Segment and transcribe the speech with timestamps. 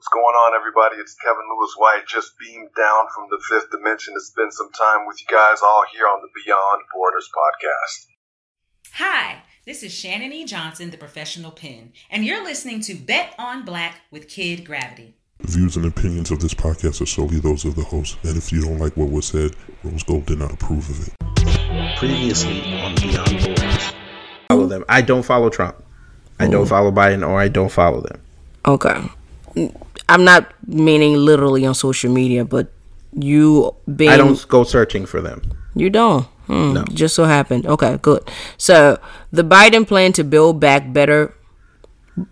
[0.00, 0.96] What's going on, everybody?
[0.96, 5.06] It's Kevin Lewis White, just beamed down from the fifth dimension to spend some time
[5.06, 8.06] with you guys all here on the Beyond Borders podcast.
[8.94, 10.46] Hi, this is Shannon E.
[10.46, 15.16] Johnson, the professional pen, and you're listening to Bet on Black with Kid Gravity.
[15.40, 18.50] The views and opinions of this podcast are solely those of the host, and if
[18.50, 19.50] you don't like what was said,
[19.84, 21.98] Rose Gold did not approve of it.
[21.98, 23.92] Previously on Beyond Borders,
[24.48, 24.82] follow them.
[24.88, 25.76] I don't follow Trump.
[26.38, 26.64] I don't oh.
[26.66, 28.22] follow Biden, or I don't follow them.
[28.64, 29.02] Okay.
[30.10, 32.72] I'm not meaning literally on social media, but
[33.14, 35.40] you being I don't go searching for them.
[35.74, 36.26] You don't.
[36.50, 36.84] Hmm, No.
[36.90, 37.66] Just so happened.
[37.66, 38.26] Okay, good.
[38.58, 38.98] So
[39.30, 41.32] the Biden plan to build back better,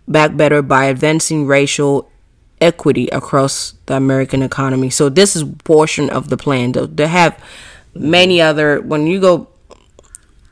[0.07, 2.11] back better by advancing racial
[2.61, 4.91] equity across the American economy.
[4.91, 6.73] So this is portion of the plan.
[6.73, 7.39] They- They have
[7.95, 8.81] many other.
[8.83, 9.47] When you go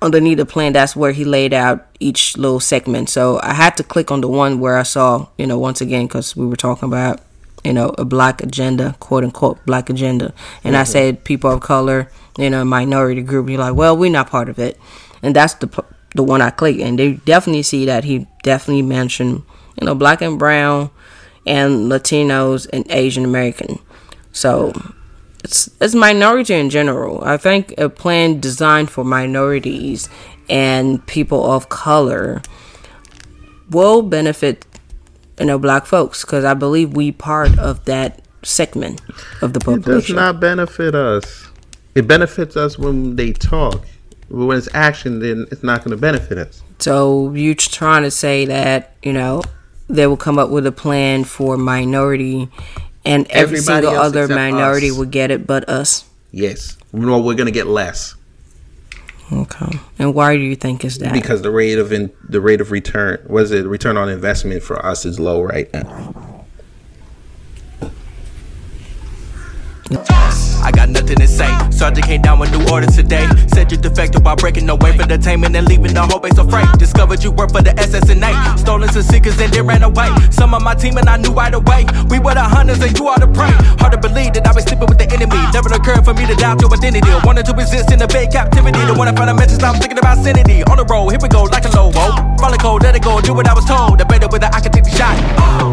[0.02, 3.08] underneath the plan, that's where he laid out each little segment.
[3.08, 6.06] So I had to click on the one where I saw, you know, once again
[6.06, 7.20] because we were talking about,
[7.64, 10.92] you know, a black agenda, quote unquote, black agenda, and I mm-hmm.
[10.92, 13.48] said people of color, you know, minority group.
[13.48, 14.78] You're like, well, we're not part of it,
[15.22, 19.42] and that's the the one I clicked, and they definitely see that he definitely mentioned,
[19.80, 20.90] you know, black and brown,
[21.44, 23.80] and Latinos and Asian American.
[24.32, 24.72] So
[25.46, 27.22] it's it's minority in general.
[27.22, 30.08] I think a plan designed for minorities
[30.50, 32.42] and people of color
[33.70, 34.66] will benefit
[35.38, 39.00] you know black folks because I believe we part of that segment
[39.40, 39.92] of the population.
[39.92, 41.46] It does not benefit us.
[41.94, 43.86] It benefits us when they talk.
[44.28, 46.60] But when it's action, then it's not going to benefit us.
[46.80, 49.42] So you're trying to say that you know
[49.88, 52.48] they will come up with a plan for minority,
[53.06, 54.96] and every Everybody single other minority us.
[54.96, 56.04] will get it, but us.
[56.32, 56.76] Yes.
[56.92, 58.14] No, we're going to get less
[59.32, 59.78] Okay.
[59.98, 61.12] And why do you think is that?
[61.12, 64.84] because the rate of in, the rate of return was it return on investment for
[64.84, 66.25] us is low right now.
[70.66, 71.46] I got nothing to say.
[71.70, 73.24] Sergeant came down with new orders today.
[73.54, 76.66] Said you defected while breaking away for detainment and leaving the whole base afraid.
[76.76, 78.58] Discovered you work for the SS&A.
[78.58, 80.10] Stolen some seekers and then ran away.
[80.32, 81.86] Some of my team and I knew right away.
[82.10, 83.54] We were the hunters and you are the prey.
[83.78, 85.38] Hard to believe that I was sleeping with the enemy.
[85.54, 87.14] Never occurred for me to doubt your identity.
[87.22, 88.82] Wanted to exist in the fake captivity.
[88.90, 90.64] The one I found a message, I'm thinking about sanity.
[90.66, 91.94] On the road, here we go like a low.
[92.42, 94.00] Follow code, let it go, do what I was told.
[94.02, 95.14] The better whether I can take the shot.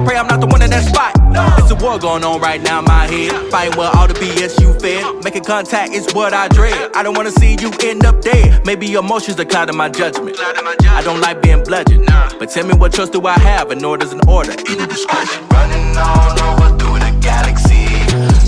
[0.05, 1.17] Pray I'm not the one in that spot.
[1.57, 3.33] It's a war going on right now in my head.
[3.49, 5.23] Fighting with all the BS you fed.
[5.23, 6.91] Making contact is what I dread.
[6.93, 8.65] I don't wanna see you end up dead.
[8.65, 10.37] Maybe your emotions are clouding my judgment.
[10.39, 12.05] I don't like being bludgeoned.
[12.39, 13.71] But tell me what trust do I have?
[13.71, 14.51] An order's an order.
[14.51, 15.41] In the discretion.
[15.49, 17.85] Running all over through the galaxy,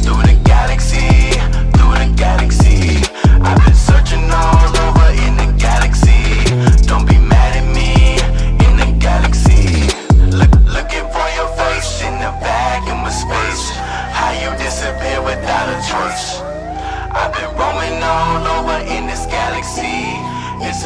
[0.03, 1.07] through the galaxy,
[1.77, 3.01] through the galaxy.
[3.47, 5.04] I've been searching all over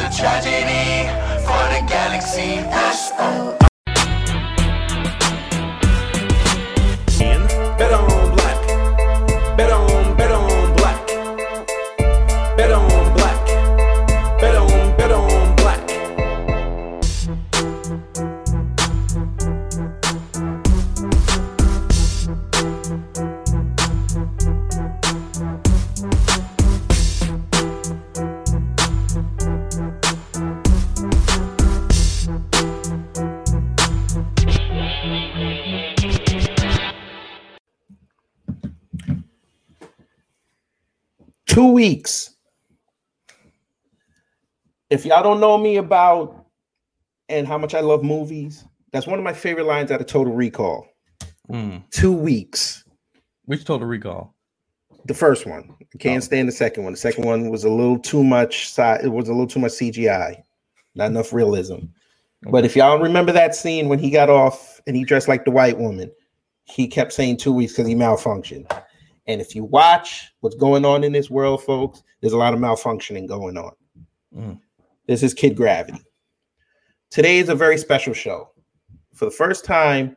[0.00, 1.08] a tragedy
[1.44, 2.58] for the galaxy.
[2.70, 3.59] S-O.
[41.50, 42.36] Two weeks.
[44.88, 46.46] If y'all don't know me about
[47.28, 50.32] and how much I love movies, that's one of my favorite lines out of Total
[50.32, 50.86] Recall.
[51.48, 51.78] Hmm.
[51.90, 52.84] Two weeks.
[53.46, 54.32] Which Total Recall?
[55.06, 55.74] The first one.
[55.92, 56.26] I can't oh.
[56.26, 56.92] stand the second one.
[56.92, 58.72] The second one was a little too much.
[58.78, 60.40] It was a little too much CGI.
[60.94, 61.78] Not enough realism.
[62.42, 65.50] But if y'all remember that scene when he got off and he dressed like the
[65.50, 66.12] white woman,
[66.66, 68.70] he kept saying two weeks because he malfunctioned.
[69.26, 72.60] And if you watch what's going on in this world, folks, there's a lot of
[72.60, 73.72] malfunctioning going on.
[74.36, 74.60] Mm.
[75.06, 76.00] This is Kid Gravity.
[77.10, 78.50] Today is a very special show.
[79.14, 80.16] For the first time,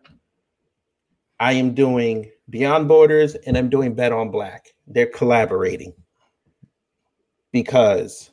[1.39, 4.67] I am doing Beyond Borders and I'm doing Bet on Black.
[4.87, 5.93] They're collaborating.
[7.53, 8.31] because,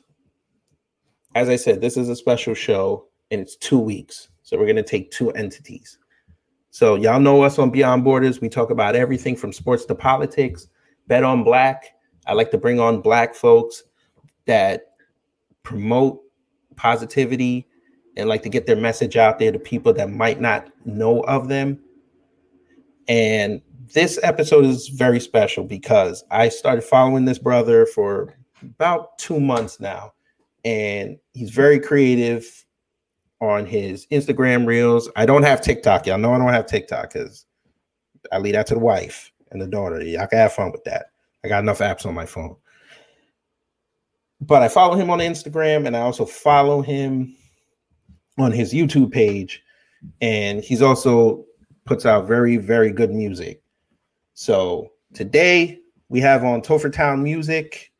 [1.35, 4.29] as I said, this is a special show and it's two weeks.
[4.43, 5.97] So we're going to take two entities.
[6.71, 8.39] So y'all know us on Beyond Borders.
[8.39, 10.67] We talk about everything from sports to politics.
[11.07, 11.95] Bet on Black.
[12.25, 13.83] I like to bring on Black folks
[14.45, 14.93] that
[15.63, 16.21] promote
[16.77, 17.67] positivity
[18.15, 21.49] and like to get their message out there to people that might not know of
[21.49, 21.77] them.
[23.07, 23.61] And
[23.93, 28.33] this episode is very special because I started following this brother for
[28.63, 30.13] about two months now,
[30.63, 32.60] and he's very creative
[33.41, 35.09] on his Instagram reels.
[35.15, 36.05] I don't have TikTok.
[36.05, 37.45] Y'all know I don't have TikTok because
[38.31, 40.01] I leave that to the wife and the daughter.
[40.01, 41.07] Y'all can have fun with that.
[41.43, 42.55] I got enough apps on my phone.
[44.39, 47.35] But I follow him on Instagram and I also follow him
[48.37, 49.63] on his YouTube page.
[50.21, 51.45] And he's also
[51.85, 53.61] puts out very, very good music.
[54.35, 55.79] So today
[56.09, 57.91] we have on Topher Town Music.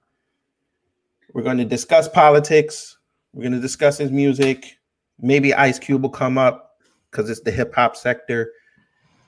[1.33, 2.97] We're going to discuss politics.
[3.33, 4.77] We're going to discuss his music.
[5.21, 6.77] Maybe Ice Cube will come up
[7.09, 8.51] because it's the hip hop sector.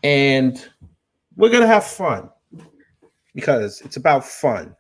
[0.04, 0.68] And
[1.36, 2.30] we're going to have fun
[3.34, 4.76] because it's about fun.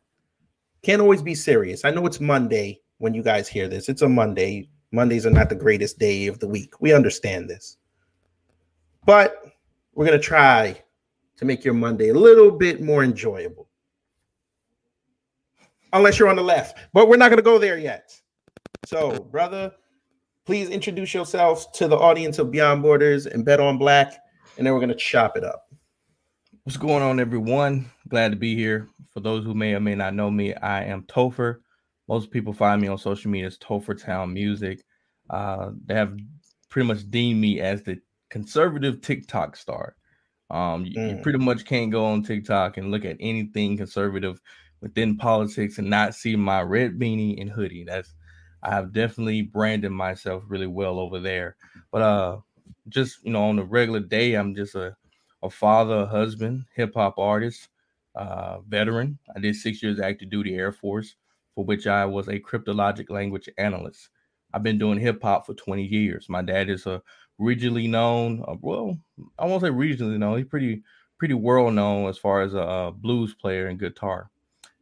[0.82, 1.86] Can't always be serious.
[1.86, 3.90] I know it's Monday when you guys hear this.
[3.90, 4.70] It's a Monday.
[4.92, 6.74] Mondays are not the greatest day of the week.
[6.82, 7.78] We understand this.
[9.06, 9.44] But
[9.94, 10.82] we're going to try
[11.38, 13.70] to make your Monday a little bit more enjoyable.
[15.94, 18.20] Unless you're on the left, but we're not going to go there yet.
[18.86, 19.72] So, brother,
[20.46, 24.14] please introduce yourselves to the audience of Beyond Borders and Bet on Black,
[24.58, 25.68] and then we're going to chop it up.
[26.64, 27.90] What's going on, everyone?
[28.08, 28.88] Glad to be here.
[29.12, 31.58] For those who may or may not know me, I am Topher.
[32.08, 34.84] Most people find me on social media as Topher Town Music.
[35.30, 36.18] Uh, they have
[36.70, 38.00] pretty much deemed me as the
[38.30, 39.96] conservative TikTok star.
[40.50, 41.10] Um, you, Mm.
[41.18, 44.40] you pretty much can't go on TikTok and look at anything conservative
[44.82, 47.86] within politics and not see my red beanie and hoodie.
[47.86, 48.14] That's
[48.64, 51.58] I have definitely branded myself really well over there.
[51.92, 52.42] But uh,
[52.90, 54.98] just you know, on a regular day, I'm just a
[55.44, 57.70] a father, a husband, hip hop artist,
[58.16, 59.20] uh, veteran.
[59.36, 61.16] I did six years active duty Air Force,
[61.56, 64.10] for which I was a cryptologic language analyst.
[64.54, 66.30] I've been doing hip hop for 20 years.
[66.30, 67.02] My dad is a
[67.42, 68.98] regionally known, uh, well,
[69.40, 70.38] I won't say regionally known.
[70.38, 70.84] He's pretty
[71.20, 74.30] pretty world known as far as a, uh blues player and guitar,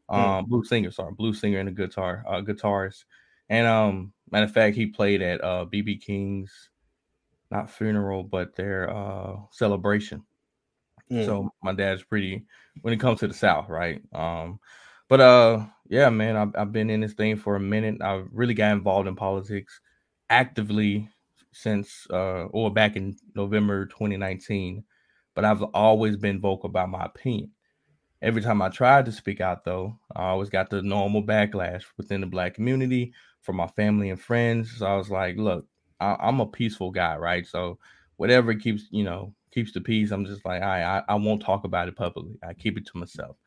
[0.09, 0.91] um, blues singer.
[0.91, 3.05] Sorry, blues singer and a guitar uh, guitarist.
[3.51, 6.69] And um, matter of fact, he played at uh BB King's,
[7.51, 10.23] not funeral, but their uh celebration.
[11.11, 11.25] Mm.
[11.25, 12.45] So my dad's pretty
[12.81, 14.01] when it comes to the South, right?
[14.13, 14.59] Um,
[15.09, 18.01] but uh, yeah, man, I've, I've been in this thing for a minute.
[18.01, 19.81] I really got involved in politics
[20.29, 21.09] actively
[21.51, 24.85] since uh, or back in November 2019.
[25.35, 27.51] But I've always been vocal about my opinion.
[28.21, 32.21] Every time I tried to speak out, though, I always got the normal backlash within
[32.21, 34.77] the black community from my family and friends.
[34.77, 35.67] So I was like, look,
[35.99, 37.45] I, I'm a peaceful guy, right?
[37.45, 37.79] So
[38.17, 41.63] whatever keeps, you know, keeps the peace, I'm just like, I, I, I won't talk
[41.63, 42.37] about it publicly.
[42.43, 43.37] I keep it to myself.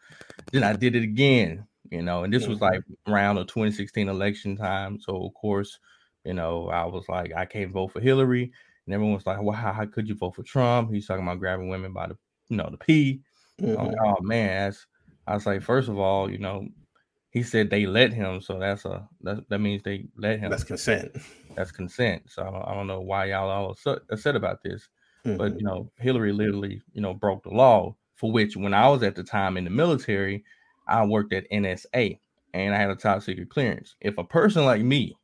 [0.52, 4.56] Then I did it again, you know, and this was like around the 2016 election
[4.56, 5.00] time.
[5.00, 5.78] So of course,
[6.24, 8.52] you know, I was like, I can't vote for Hillary,
[8.86, 10.90] and everyone was like, well, how, how could you vote for Trump?
[10.92, 12.18] He's talking about grabbing women by the,
[12.48, 13.22] you know, the P.
[13.76, 13.88] I'm Mhm.
[13.88, 14.86] like, oh man, that's,
[15.26, 16.68] I was like, first of all, you know,
[17.34, 20.50] he said they let him, so that's a that, that means they let him.
[20.50, 21.16] That's consent.
[21.56, 22.22] That's consent.
[22.30, 24.88] So I don't, I don't know why y'all all upset, about this,
[25.24, 25.58] but Mhm.
[25.58, 29.16] you know, Hillary literally, you know, broke the law for which when I was at
[29.16, 30.44] the time in the military,
[30.86, 32.20] I worked at NSA
[32.54, 33.96] and I had a top secret clearance.
[34.00, 35.16] If a person like me,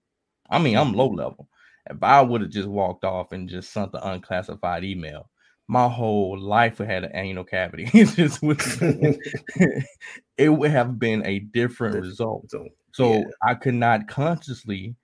[0.51, 1.49] I mean, I'm low level.
[1.89, 5.31] If I would have just walked off and just sent the unclassified email,
[5.71, 7.89] my whole life would have had an anal cavity.
[7.95, 8.61] It just would,
[10.37, 12.51] it would have been a different result.
[12.51, 13.25] So, So yeah.
[13.45, 14.97] I could not consciously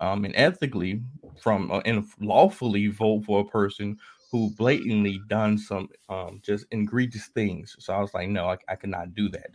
[0.00, 1.02] um and ethically
[1.42, 3.96] from uh, and lawfully vote for a person
[4.30, 7.76] who blatantly done some um just egregious things.
[7.80, 9.50] So I was like, no, I, I cannot do that.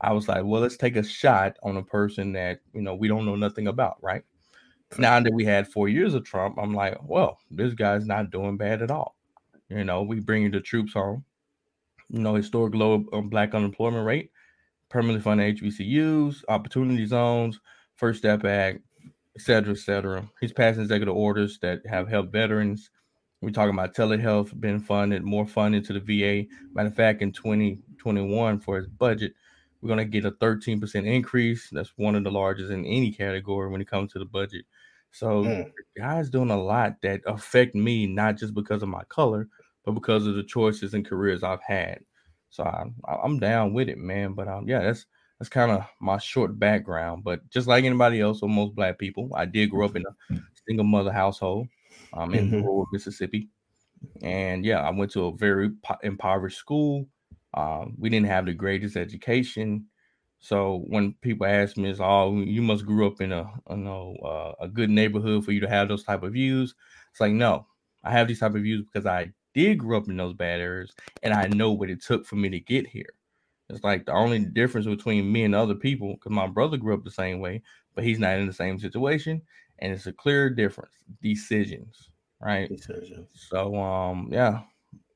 [0.00, 3.08] I was like, well, let's take a shot on a person that you know we
[3.08, 4.24] don't know nothing about, right?
[4.98, 8.56] Now that we had four years of Trump, I'm like, well, this guy's not doing
[8.56, 9.17] bad at all.
[9.68, 11.24] You know, we bringing the troops home.
[12.10, 14.30] You know, historic low um, black unemployment rate,
[14.88, 17.60] permanently funded HBCUs, opportunity zones,
[17.96, 18.80] First Step Act,
[19.36, 20.28] et cetera, et cetera.
[20.40, 22.90] He's passing executive orders that have helped veterans.
[23.42, 26.48] We're talking about telehealth being funded, more funding to the VA.
[26.72, 29.34] Matter of fact, in 2021 for his budget,
[29.80, 31.68] we're going to get a 13% increase.
[31.70, 34.64] That's one of the largest in any category when it comes to the budget.
[35.18, 35.72] So Mm.
[35.96, 39.48] guy's doing a lot that affect me, not just because of my color,
[39.84, 42.00] but because of the choices and careers I've had.
[42.50, 44.34] So I, I- I'm down with it, man.
[44.34, 45.06] But um, yeah, that's
[45.38, 47.24] that's kind of my short background.
[47.24, 50.16] But just like anybody else or most black people, I did grow up in a
[50.68, 51.68] single mother household
[52.12, 52.60] um, in Mhm.
[52.60, 53.50] rural Mississippi.
[54.22, 57.08] And yeah, I went to a very po- impoverished school.
[57.54, 59.87] Um, we didn't have the greatest education.
[60.40, 64.16] So when people ask me, "Is oh, you must grew up in a you know
[64.24, 66.74] uh, a good neighborhood for you to have those type of views?"
[67.10, 67.66] It's like no,
[68.04, 70.92] I have these type of views because I did grow up in those bad areas,
[71.22, 73.14] and I know what it took for me to get here.
[73.68, 77.04] It's like the only difference between me and other people, because my brother grew up
[77.04, 77.62] the same way,
[77.94, 79.42] but he's not in the same situation,
[79.80, 80.94] and it's a clear difference.
[81.20, 82.68] Decisions, right?
[82.68, 83.28] Decisions.
[83.50, 84.62] So um, yeah,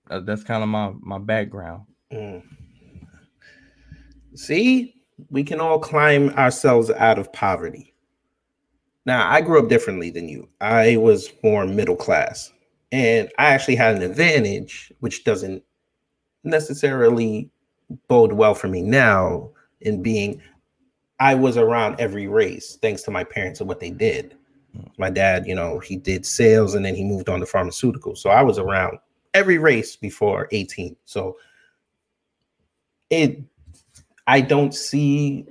[0.08, 1.86] that's kind of my my background.
[2.12, 2.42] Mm.
[4.34, 7.94] See, we can all climb ourselves out of poverty.
[9.04, 10.48] Now, I grew up differently than you.
[10.60, 12.52] I was born middle class,
[12.92, 15.62] and I actually had an advantage, which doesn't
[16.44, 17.50] necessarily
[18.08, 19.50] bode well for me now
[19.80, 20.40] in being
[21.20, 24.36] I was around every race thanks to my parents and what they did.
[24.98, 28.18] My dad, you know, he did sales and then he moved on to pharmaceuticals.
[28.18, 28.98] So I was around
[29.34, 30.96] every race before 18.
[31.04, 31.36] So
[33.10, 33.40] it
[34.26, 35.46] I don't see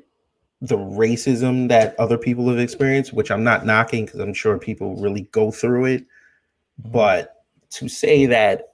[0.62, 4.96] the racism that other people have experienced, which I'm not knocking because I'm sure people
[4.98, 6.02] really go through it.
[6.02, 6.92] Mm-hmm.
[6.92, 8.74] But to say that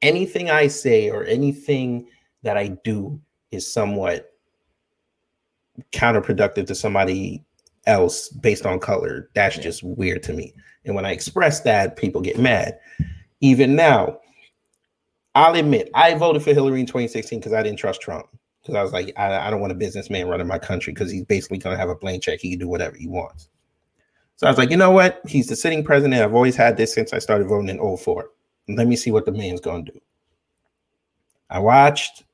[0.00, 2.08] anything I say or anything
[2.42, 3.20] that I do
[3.50, 4.32] is somewhat
[5.92, 7.44] counterproductive to somebody
[7.86, 10.54] else based on color, that's just weird to me.
[10.84, 12.78] And when I express that, people get mad.
[13.40, 14.18] Even now,
[15.34, 18.26] I'll admit I voted for Hillary in 2016 because I didn't trust Trump.
[18.62, 21.24] Because I was like, I, I don't want a businessman running my country because he's
[21.24, 22.40] basically going to have a blank check.
[22.40, 23.48] He can do whatever he wants.
[24.36, 25.20] So I was like, you know what?
[25.26, 26.22] He's the sitting president.
[26.22, 28.30] I've always had this since I started voting in 04.
[28.68, 30.00] Let me see what the man's going to do.
[31.48, 32.24] I watched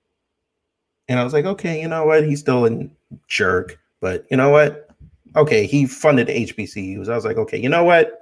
[1.09, 2.25] and I was like, okay, you know what?
[2.25, 2.89] He's still a
[3.29, 4.91] jerk, but you know what?
[5.37, 7.09] Okay, he funded the HBCUs.
[7.09, 8.21] I was like, okay, you know what?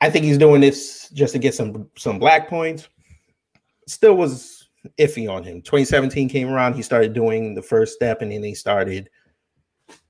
[0.00, 2.88] I think he's doing this just to get some some black points.
[3.86, 4.55] Still was
[4.98, 5.62] iffy on him.
[5.62, 9.08] 2017 came around, he started doing the first step, and then he started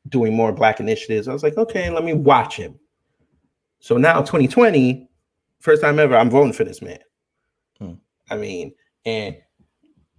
[0.08, 1.28] doing more black initiatives.
[1.28, 2.78] I was like, okay, let me watch him.
[3.80, 5.08] So now 2020,
[5.60, 6.98] first time ever, I'm voting for this man.
[7.78, 7.94] Hmm.
[8.30, 8.72] I mean,
[9.04, 9.36] and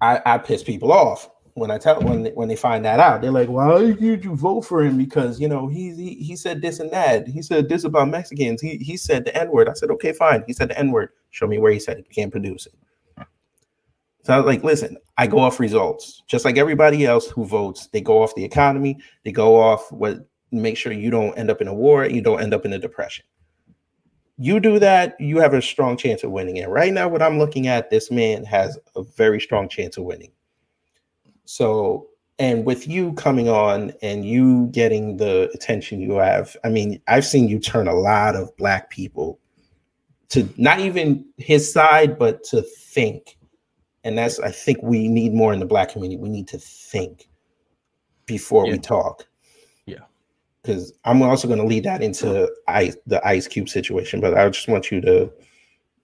[0.02, 3.22] I, I piss people off when I tell when they, when they find that out.
[3.22, 6.62] They're like, "Why did you vote for him?" Because you know he he, he said
[6.62, 7.28] this and that.
[7.28, 8.62] He said this about Mexicans.
[8.62, 9.68] He he said the N word.
[9.68, 11.10] I said, "Okay, fine." He said the N word.
[11.32, 12.06] Show me where he said it.
[12.08, 12.76] You can't produce it.
[14.28, 17.88] So I was like, "Listen, I go off results, just like everybody else who votes.
[17.88, 18.98] They go off the economy.
[19.24, 22.06] They go off what make sure you don't end up in a war.
[22.06, 23.24] You don't end up in a depression."
[24.38, 26.60] you do that, you have a strong chance of winning.
[26.60, 30.04] And right now, what I'm looking at, this man has a very strong chance of
[30.04, 30.32] winning.
[31.46, 32.08] So,
[32.38, 37.26] and with you coming on and you getting the attention you have, I mean, I've
[37.26, 39.40] seen you turn a lot of black people
[40.30, 43.37] to not even his side, but to think.
[44.08, 46.18] And that's, I think we need more in the black community.
[46.18, 47.28] We need to think
[48.26, 48.72] before Yeah.
[48.72, 49.28] we talk
[49.86, 50.06] Yeah.
[50.62, 54.22] because I'm also going to lead that into ice, the Ice Cube situation.
[54.22, 55.30] But I just want you to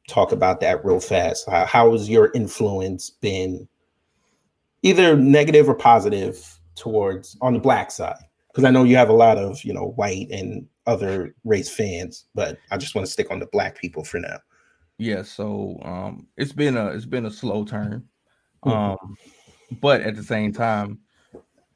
[0.10, 1.50] talk about that real fast.
[1.50, 3.69] How, how has your influence been,
[4.81, 8.17] either negative or positive, towards on the black side?
[8.50, 12.25] Because I know you have a lot of you know white and other race fans,
[12.36, 14.39] but I just want to stick on the black people for now.
[15.00, 18.08] Yeah, so um it's been a it's been a slow turn.
[18.66, 18.94] Mhm.
[18.98, 19.18] Um
[19.72, 21.02] but at the same time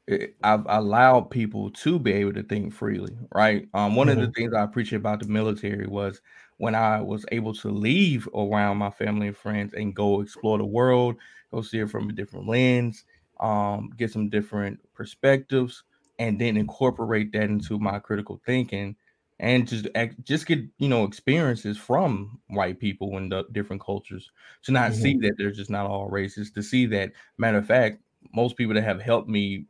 [0.08, 3.68] it, I've allowed people to be able to think freely, right?
[3.74, 6.22] Um one of the things I appreciate about the military was
[6.58, 10.66] when I was able to leave around my family and friends and go explore the
[10.66, 11.16] world,
[11.52, 13.04] go see it from a different lens,
[13.40, 15.84] um get some different perspectives
[16.18, 18.96] and then incorporate that into my critical thinking
[19.40, 19.86] and just
[20.22, 24.30] just get you know experiences from white people in the different cultures
[24.62, 28.02] to not see that they're just not all racist to see that matter of fact
[28.34, 29.66] most people that have helped me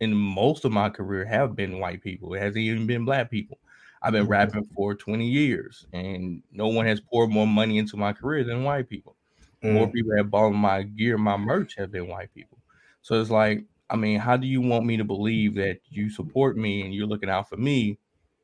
[0.00, 2.34] in most of my career have been white people.
[2.34, 3.58] It hasn't even been black people.
[4.02, 4.28] I've been Mhm.
[4.28, 8.64] rapping for 20 years and no one has poured more money into my career than
[8.64, 9.16] white people.
[9.62, 9.92] More Mm.
[9.92, 12.62] people have bought my gear my merch have been white people.
[13.02, 16.56] So it's like i mean how do you want me to believe that you support
[16.56, 17.98] me and you're looking out for me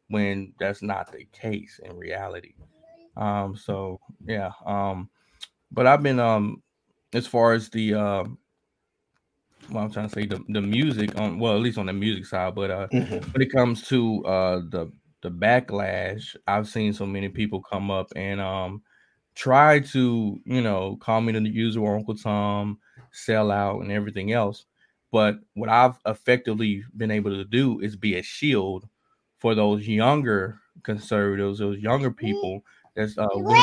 [0.08, 2.54] when that's not the case in reality.
[3.16, 4.52] Um, so yeah.
[4.64, 5.10] Um,
[5.72, 6.62] but I've been um
[7.12, 8.25] as far as the uh
[9.70, 12.26] well I'm trying to say the, the music on well at least on the music
[12.26, 13.32] side, but uh Mhm.
[13.32, 18.08] when it comes to uh the the backlash, I've seen so many people come up
[18.14, 18.82] and um
[19.34, 22.78] try to, you know, call me the user or Uncle Tom,
[23.12, 24.64] sell out and everything else.
[25.12, 28.88] But what I've effectively been able to do is be a shield
[29.38, 32.62] for those younger conservatives, those younger people
[32.95, 33.61] that's uh, willing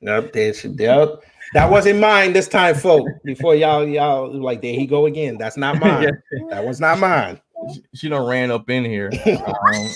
[0.00, 1.22] Yep, there she, yep.
[1.54, 3.10] That wasn't mine this time, folks.
[3.24, 5.38] Before y'all, y'all like there he go again.
[5.38, 6.10] That's not mine.
[6.50, 7.40] That was not mine.
[7.74, 9.10] she, she done ran up in here.
[9.26, 9.88] Um,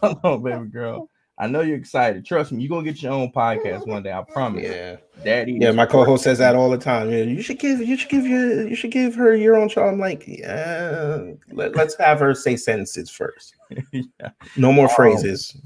[0.00, 1.08] hold on, baby girl.
[1.40, 2.26] I know you're excited.
[2.26, 4.12] Trust me, you're gonna get your own podcast one day.
[4.12, 4.64] I promise.
[4.64, 5.58] Yeah, Daddy.
[5.60, 5.70] yeah.
[5.70, 7.10] My co-host says that all the time.
[7.10, 9.84] Yeah, you should give, you should give your, you should give her your own show.
[9.84, 11.22] I'm like, yeah.
[11.52, 13.54] Let, us have her say sentences first.
[13.92, 14.30] yeah.
[14.56, 14.94] No more Oh.
[14.94, 15.56] phrases.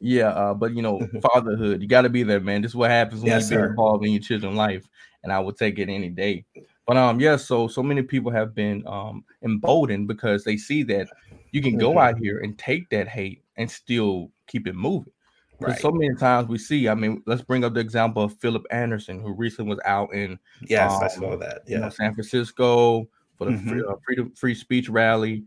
[0.00, 2.62] Yeah, uh, but you know, fatherhood, you got to be there, man.
[2.62, 4.88] This is what happens when Yes, you get involved in your children's life,
[5.24, 6.46] and I would take it any day.
[6.86, 11.08] But um, yeah, so so many people have been um emboldened because they see that
[11.52, 12.02] you can go Mhm.
[12.02, 15.12] out here and take that hate and still keep it moving.
[15.60, 15.80] Right.
[15.80, 16.88] So many times we see.
[16.88, 20.38] I mean, let's bring up the example of Philip Anderson, who recently was out in
[20.62, 21.62] Yes, I um, saw that.
[21.66, 21.88] you know, Yeah.
[21.90, 23.92] San Francisco for the free, Mhm.
[23.92, 25.44] uh, freedom free speech rally,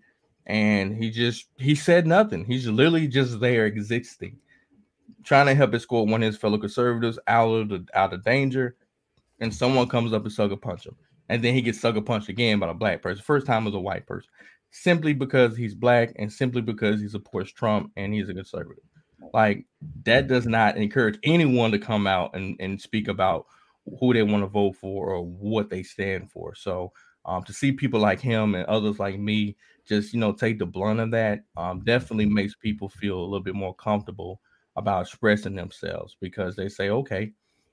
[0.48, 2.44] and he just he said nothing.
[2.46, 4.38] He's literally just there existing,
[5.24, 8.24] trying to help his escort one of his fellow conservatives out of the out of
[8.24, 8.76] danger,
[9.40, 10.96] and someone comes up and sucker punch him,
[11.30, 13.24] and then he gets sucker punched again by a black person.
[13.24, 14.30] First time as a white person,
[14.72, 18.84] simply because he's black and simply because he supports Trump and he's a conservative.
[19.34, 19.66] Like
[20.04, 23.46] that does not encourage anyone to come out and, and speak about
[24.00, 26.54] who they want to vote for or what they stand for.
[26.56, 26.92] So
[27.26, 29.56] um, to see people like him and others like me
[29.88, 33.42] just you know take the blunt of that um, definitely makes people feel a little
[33.44, 34.42] bit more comfortable
[34.76, 37.32] about expressing themselves because they say okay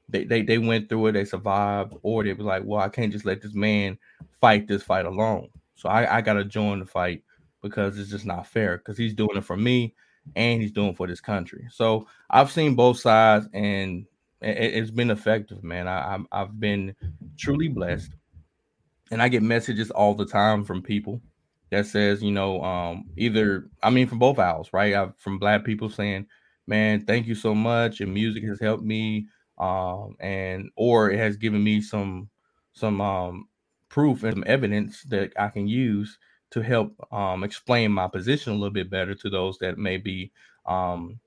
[0.09, 3.13] they, they they went through it they survived or they were like well i can't
[3.13, 3.97] just let this man
[4.41, 7.23] fight this fight alone so i, I gotta join the fight
[7.63, 9.95] because it's just not fair because he's doing it for me
[10.37, 11.67] and he's doing for this country.
[11.71, 14.07] So i've seen both sides and
[14.41, 15.89] it, it's been effective man.
[15.89, 16.95] I, i've been
[17.37, 18.13] truly blessed.
[19.11, 21.23] And I get messages all the time from people
[21.71, 24.95] that says, you know, um, either I mean from both aisles, right?
[24.95, 26.27] I've, from black people saying,
[26.67, 29.27] "Man, thank you so much," and music has helped me,
[29.59, 32.29] um, and or it has given me some
[32.73, 33.49] some um,
[33.89, 36.19] proof and some evidence that I can use
[36.51, 40.31] to help um, explain my position a little bit better to those that may be
[40.67, 41.19] um,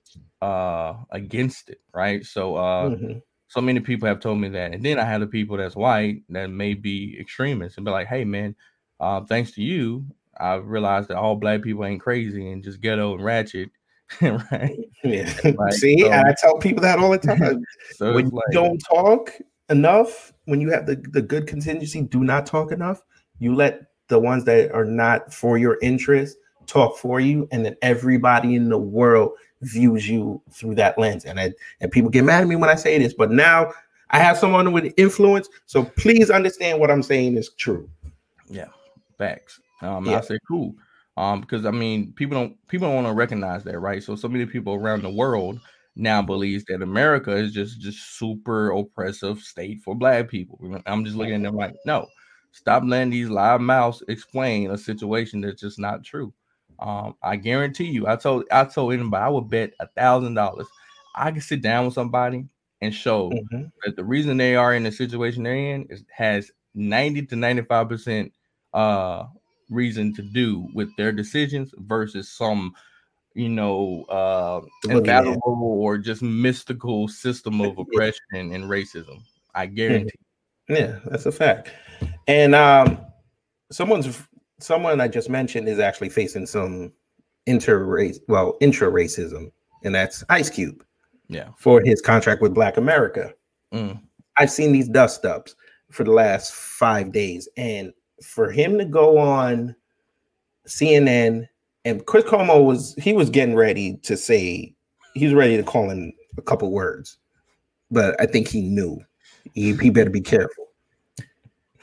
[0.42, 2.26] uh, against it, right?
[2.26, 3.22] So uh, Mhm.
[3.48, 4.74] so many people have told me that.
[4.74, 8.08] And then I have the people that's white that may be extremists and be like,
[8.08, 8.56] hey, man,
[9.00, 10.06] uh, thanks to you,
[10.40, 13.70] I realized that all black people ain't crazy and just ghetto and ratchet.
[14.22, 14.78] right.
[15.04, 15.34] Yeah.
[15.58, 17.66] Like, See, so- I tell people that all the time.
[17.96, 19.32] So when you like, don't talk
[19.70, 23.02] enough, when you have the, the good contingency, do not talk enough.
[23.40, 23.82] You let
[24.12, 28.70] the ones that are not for your interest talk for you, and then everybody in
[28.70, 31.26] the world views you through that lens.
[31.26, 33.72] And I, and people get mad at me when I say this, but now
[34.12, 37.90] I have someone with influence, so please understand what I'm saying is true.
[38.50, 38.68] Yeah,
[39.18, 39.60] facts.
[39.82, 40.20] Um, Yeah.
[40.20, 40.76] I say cool.
[41.18, 44.02] Um, because I mean, people don't people don't want to recognize that, right?
[44.04, 45.60] So so many people around the world
[45.96, 50.60] now believes that America is just just super oppressive state for black people.
[50.86, 52.08] I'm just looking at them like, no,
[52.52, 56.34] stop letting these loud mouths explain a situation that's just not true.
[56.80, 60.68] Um, I guarantee you, I told I told anybody I would bet a thousand dollars
[61.16, 62.46] I can sit down with somebody
[62.82, 63.72] and show Mhm.
[63.86, 67.88] that the reason they are in the situation they're in is has 90 to 95
[67.90, 68.34] percent
[68.74, 69.26] uh
[69.70, 72.74] reason to do with their decisions versus some
[73.36, 75.42] you know uh infallible
[75.80, 79.22] or just mystical system of oppression and racism
[79.56, 80.18] i guarantee
[80.70, 81.72] Yeah, that's a fact.
[82.28, 83.00] And um,
[83.72, 84.28] someone's
[84.60, 86.94] someone I just mentioned is actually facing some
[87.48, 89.52] inter-race, well, intra-racism,
[89.84, 90.84] and that's Ice Cube
[91.32, 93.34] yeah for his contract with Black America.
[93.74, 94.00] Mm.
[94.38, 95.56] I've seen these dust ups
[95.90, 99.76] for the last five days, and for him to go on
[100.68, 101.48] CNN
[101.86, 104.76] and Chris Cuomo was he was getting ready to say
[105.16, 107.18] he was ready to call in a couple words,
[107.90, 109.00] but I think he knew
[109.54, 110.68] he, he better be careful.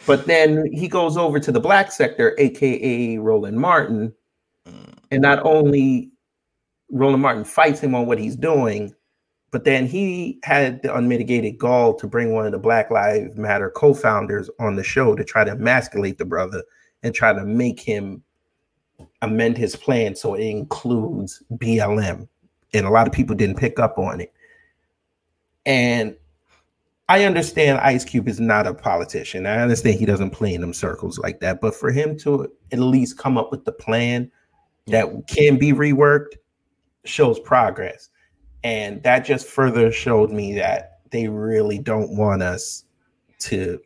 [0.07, 4.13] But then he goes over to the black sector, aka Roland Martin,
[4.67, 4.95] mm.
[5.11, 6.11] and not only
[6.91, 8.95] Roland Martin fights him on what he's doing,
[9.51, 13.71] but then he had the unmitigated gall to bring one of the Black Lives Matter
[13.71, 16.63] co-founders on the show to try to emasculate the brother
[17.03, 18.23] and try to make him
[19.23, 22.29] amend his plan so it includes BLM.
[22.75, 24.33] And a lot of people didn't pick up on it.
[25.65, 26.15] And
[27.09, 29.47] I understand Ice Cube is not a politician.
[29.47, 31.61] I understand he doesn't play in them circles like that.
[31.61, 34.31] But for him to at least come up with the plan
[34.89, 36.37] that can be reworked
[37.05, 38.11] shows progress.
[38.63, 42.85] And that just further showed me that they really don't want us
[43.41, 43.81] to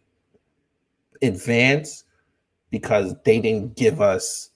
[1.20, 2.04] advance
[2.70, 4.50] because they didn't give us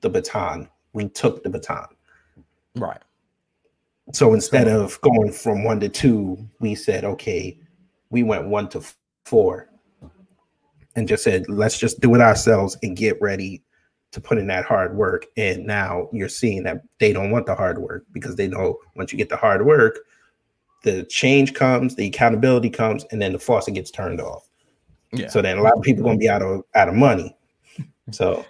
[0.00, 0.68] the baton.
[0.92, 1.86] We took the baton.
[2.76, 3.00] Right.
[4.12, 7.58] So instead of going from one to two, we said, okay,
[8.14, 8.80] we went one to
[9.24, 9.68] four
[10.94, 13.60] and just said, let's just do it ourselves and get ready
[14.12, 15.26] to put in that hard work.
[15.36, 19.10] And now you're seeing that they don't want the hard work because they know once
[19.10, 19.98] you get the hard work,
[20.84, 24.48] the change comes, the accountability comes, and then the faucet gets turned off.
[25.12, 25.28] Yeah.
[25.28, 27.36] So then a lot of people gonna be out of out of money.
[28.12, 28.44] So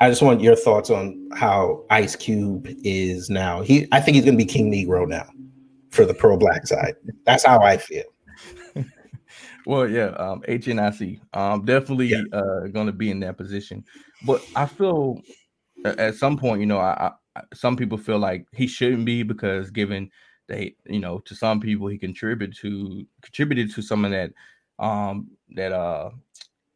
[0.00, 3.60] I just want your thoughts on how Ice Cube is now.
[3.60, 5.28] He I think he's gonna be King Negro now
[5.90, 6.94] for the pro black side.
[7.26, 8.04] That's how I feel.
[9.64, 12.22] Well, yeah, um, HNIC, um, definitely Yeah.
[12.32, 13.84] uh, going to be in that position.
[14.20, 15.22] But I feel
[15.84, 19.70] at some point, you know, I, I some people feel like he shouldn't be because
[19.70, 20.10] given
[20.48, 24.32] they, you know, to some people he contributed to contributed to some of that,
[24.78, 26.10] um, that uh,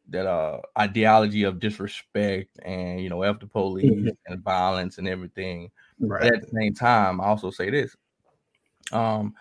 [0.09, 4.17] that uh ideology of disrespect and you know, after police Mhm.
[4.27, 5.71] and violence and everything.
[6.19, 6.33] But Right.
[6.35, 7.95] at the same time, I also say this.
[8.91, 9.35] Um,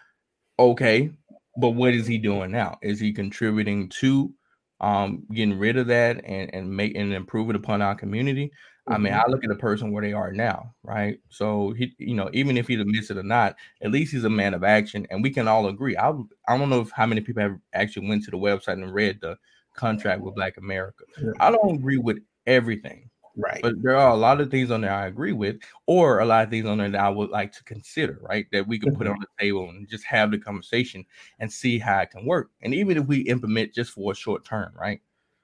[0.58, 1.12] okay,
[1.56, 2.78] but what is he doing now?
[2.82, 4.32] Is he contributing to
[4.80, 8.52] um getting rid of that and and making and improving upon our community?
[8.88, 11.18] I mean, I look at a person where they are now, right?
[11.28, 14.30] So he, you know, even if he admits it or not, at least he's a
[14.30, 15.96] man of action, and we can all agree.
[15.96, 16.10] I
[16.46, 19.20] I don't know if how many people have actually went to the website and read
[19.20, 19.36] the
[19.74, 21.04] contract with Black America.
[21.40, 23.60] I don't agree with everything, Right.
[23.60, 26.44] but there are a lot of things on there I agree with, or a lot
[26.44, 28.46] of things on there that I would like to consider, right?
[28.52, 31.04] That we could put on the table and just have the conversation
[31.38, 32.50] and see how it can work.
[32.62, 35.00] And even if we implement just for a short term, right?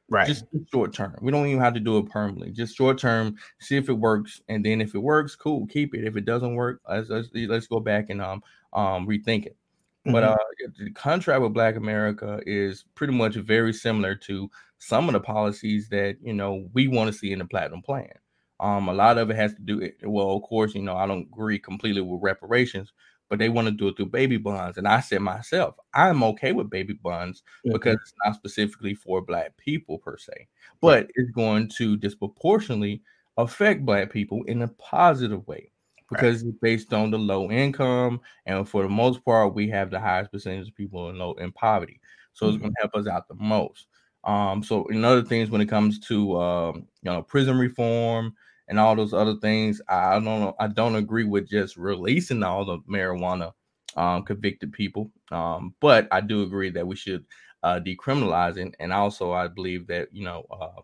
[0.08, 0.26] right.
[0.26, 1.16] Just short term.
[1.20, 2.52] We don't even have to do it permanently.
[2.52, 6.04] Just short term, see if it works, and then if it works, cool, keep it.
[6.04, 9.56] If it doesn't work, let's let's, let's go back and um um rethink it.
[10.06, 10.24] But Mhm.
[10.24, 10.36] uh,
[10.78, 15.88] the contract with Black America is pretty much very similar to some of the policies
[15.90, 18.10] that you know we want to see in the Platinum Plan.
[18.60, 19.96] Um, a lot of it has to do it.
[20.02, 22.92] Well, of course, you know I don't agree completely with reparations,
[23.30, 24.76] but they want to do it through baby bonds.
[24.78, 27.72] And I said myself, I'm okay with baby bonds Mhm.
[27.72, 30.48] because it's not specifically for Black people per se,
[30.80, 33.02] but it's going to disproportionately
[33.36, 35.71] affect Black people in a positive way
[36.12, 40.00] because it's based on the low income and for the most part we have the
[40.00, 42.00] highest percentage of people in low in poverty.
[42.32, 43.86] So it's going to help us out the most.
[44.24, 48.34] Um so in other things when it comes to um you know prison reform
[48.68, 52.64] and all those other things i don't know i don't agree with just releasing all
[52.64, 53.52] the marijuana
[53.96, 55.10] um convicted people.
[55.32, 57.24] Um but i do agree that we should
[57.64, 58.74] uh decriminalize it.
[58.78, 60.80] And also i believe that you know uh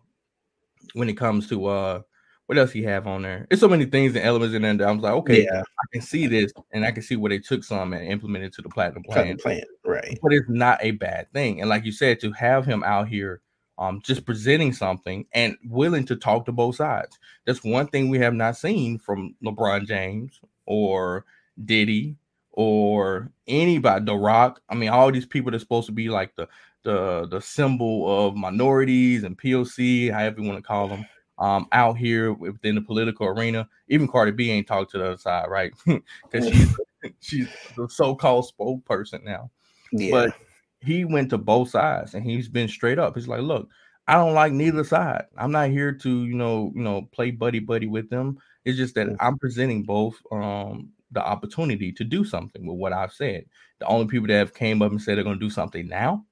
[0.93, 2.01] when it comes to uh
[2.49, 3.45] what else he have on there?
[3.47, 5.61] There's so many things and elements in there I was like, okay, yeah.
[5.61, 8.63] I can see this, and I can see where they took some and implemented to
[8.63, 9.37] the platinum Plan.
[9.37, 9.37] plan.
[9.37, 9.61] plan.
[9.85, 10.17] Right.
[10.19, 11.61] But it's not a bad thing.
[11.61, 13.41] And like you said, to have him out here
[13.77, 17.19] um just presenting something and willing to talk to both sides.
[17.45, 21.25] That's one thing we have not seen from LeBron James or
[21.65, 22.15] Diddy
[22.53, 24.59] or anybody, The Rock.
[24.69, 26.47] I mean, all these people that's supposed to be like the
[26.81, 31.05] the the symbol of minorities and POC, however you want to call them
[31.39, 33.67] um, out here within the political arena.
[33.87, 35.73] Even Cardi B ain't talked to the other side, right?
[36.29, 36.77] Because she's
[37.21, 39.49] she's the so-called spokesperson now.
[39.91, 40.11] Yeah.
[40.11, 40.33] But
[40.81, 43.15] he went to both sides and he's been straight up.
[43.15, 43.69] He's like, look,
[44.07, 45.25] I don't like neither side.
[45.37, 48.37] I'm not here to, you know, you know, play buddy buddy with them.
[48.65, 53.13] It's just that I'm presenting both um the opportunity to do something with what I've
[53.13, 53.45] said.
[53.79, 56.25] The only people that have came up and said they're gonna do something now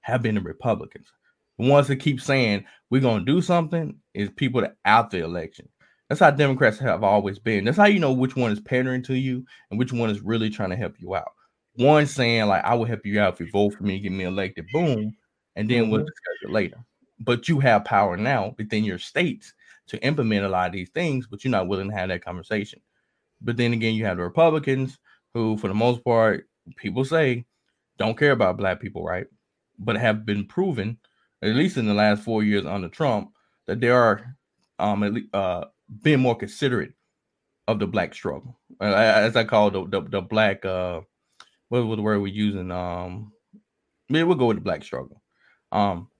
[0.00, 1.06] have been the Republicans.
[1.60, 5.68] The ones that keep saying we're gonna do something is people that out the election.
[6.08, 7.64] That's how Democrats have always been.
[7.64, 10.48] That's how you know which one is pandering to you and which one is really
[10.48, 11.30] trying to help you out.
[11.74, 14.24] One saying like I will help you out if you vote for me, get me
[14.24, 15.14] elected, boom,
[15.54, 16.06] and then we'll Mhm.
[16.06, 16.78] discuss it later.
[17.18, 19.52] But you have power now within your states
[19.88, 22.80] to implement a lot of these things, but you're not willing to have that conversation.
[23.42, 24.98] But then again, you have the Republicans
[25.34, 27.44] who, for the most part, people say
[27.98, 29.26] don't care about black people, right?
[29.78, 30.98] But have been proven,
[31.42, 33.32] at least in the last four years under Trump,
[33.66, 34.36] that they are
[34.78, 35.66] um at le- uh
[36.02, 36.94] being more considerate
[37.68, 41.02] of the black struggle, as I call the the, the black uh
[41.68, 42.70] what was the word we're using?
[42.70, 43.32] Um
[44.08, 45.22] maybe we'll go with the black struggle.
[45.72, 46.10] Um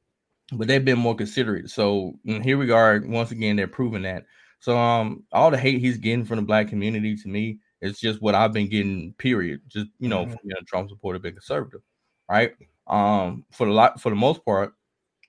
[0.52, 1.70] but they've been more considerate.
[1.70, 4.26] So mm, here we are once again they're proving that.
[4.60, 8.20] So um all the hate he's getting from the black community to me is just
[8.22, 9.62] what I've been getting period.
[9.68, 10.30] Just you know Mhm.
[10.30, 11.82] from being a Trump supporter being conservative
[12.30, 12.54] right?
[12.86, 14.74] Um for the lot for the most part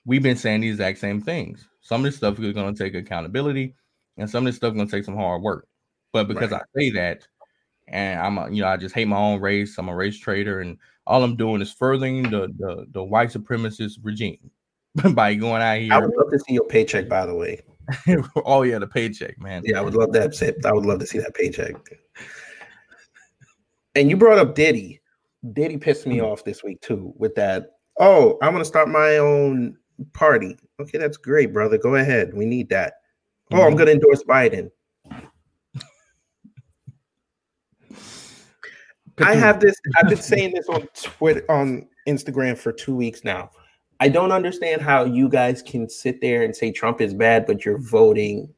[0.06, 2.96] we've been saying the exact same things some of this stuff is going to take
[2.96, 3.76] accountability
[4.18, 5.68] and some of this stuff is going to take some hard work
[6.14, 6.62] but because Right.
[6.62, 7.28] I say that
[7.92, 9.78] and I'm a, you know I just hate my own race.
[9.78, 14.00] I'm a race trader, and all I'm doing is furthering the the, the white supremacist
[14.02, 14.50] regime.
[15.14, 15.94] by going out here.
[15.94, 17.62] I would love to see your paycheck, by the way.
[18.46, 19.62] oh yeah, the paycheck, man.
[19.66, 20.60] Yeah, I would love that.
[20.66, 21.74] I would love to see that paycheck.
[23.96, 25.02] And you brought up Diddy.
[25.54, 26.26] Diddy pissed me hmm.
[26.26, 27.72] off this week too with that.
[28.00, 29.78] Oh, I'm gonna start my own
[30.14, 30.58] party.
[30.80, 31.78] Okay, that's great, brother.
[31.78, 32.34] Go ahead.
[32.34, 32.96] We need that.
[33.52, 33.78] Oh, I'm Mhm.
[33.78, 34.72] gonna endorse Biden.
[39.20, 39.76] I have this.
[39.98, 43.52] I've been saying this on Twitter, on Instagram for two weeks now.
[44.00, 47.64] I don't understand how you guys can sit there and say Trump is bad, but
[47.66, 48.52] you're voting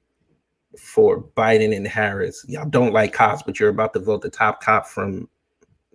[0.79, 2.45] for Biden and Harris.
[2.47, 5.27] Y'all don't like cops, but you're about to vote the top cop from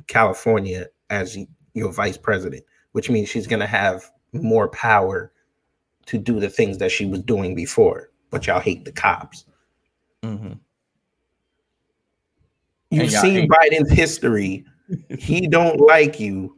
[0.07, 1.39] California as
[1.73, 5.33] your vice president, which means she's going to have more power
[6.09, 8.11] to do the things that she was doing before.
[8.31, 9.45] But y'all hate the cops.
[10.23, 10.59] Mhm.
[12.91, 14.65] You've seen Biden's history.
[15.19, 16.57] he don't like you,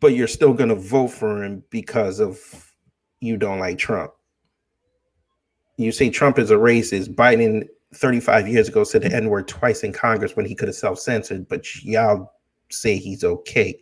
[0.00, 2.72] but you're still gonna vote for him because of
[3.20, 4.12] you don't like Trump.
[5.76, 7.14] You say Trump is a racist.
[7.14, 11.48] Biden 35 years ago said the N-word twice in Congress when he could have self-censored,
[11.48, 12.32] but y'all
[12.70, 13.78] say he's okay.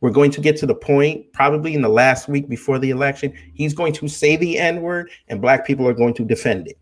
[0.00, 3.32] We're going to get to the point, probably in the last week before the election,
[3.54, 6.78] he's going to say the N-word and black people are going to defend it.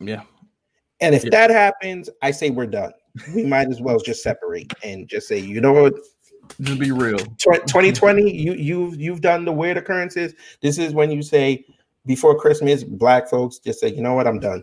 [0.00, 0.22] Yeah.
[1.00, 1.30] And if Yeah.
[1.30, 2.92] that happens, I say we're done.
[3.34, 5.94] We might as well just separate and just say, you know what,
[6.60, 7.18] Just be real.
[7.18, 10.34] 2020, you you've you've done the weird occurrences.
[10.60, 11.64] This is when you say
[12.06, 14.62] before Christmas, black folks just say, you know what, I'm done.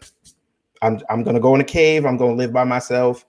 [0.82, 2.06] I'm I'm gonna go in a cave.
[2.06, 3.26] I'm gonna live by myself,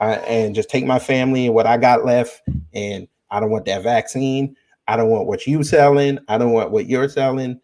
[0.00, 2.42] uh, and just take my family and what I got left.
[2.74, 4.54] And I don't want that vaccine.
[4.86, 6.18] I don't want what you selling.
[6.28, 7.60] I don't want what you're selling.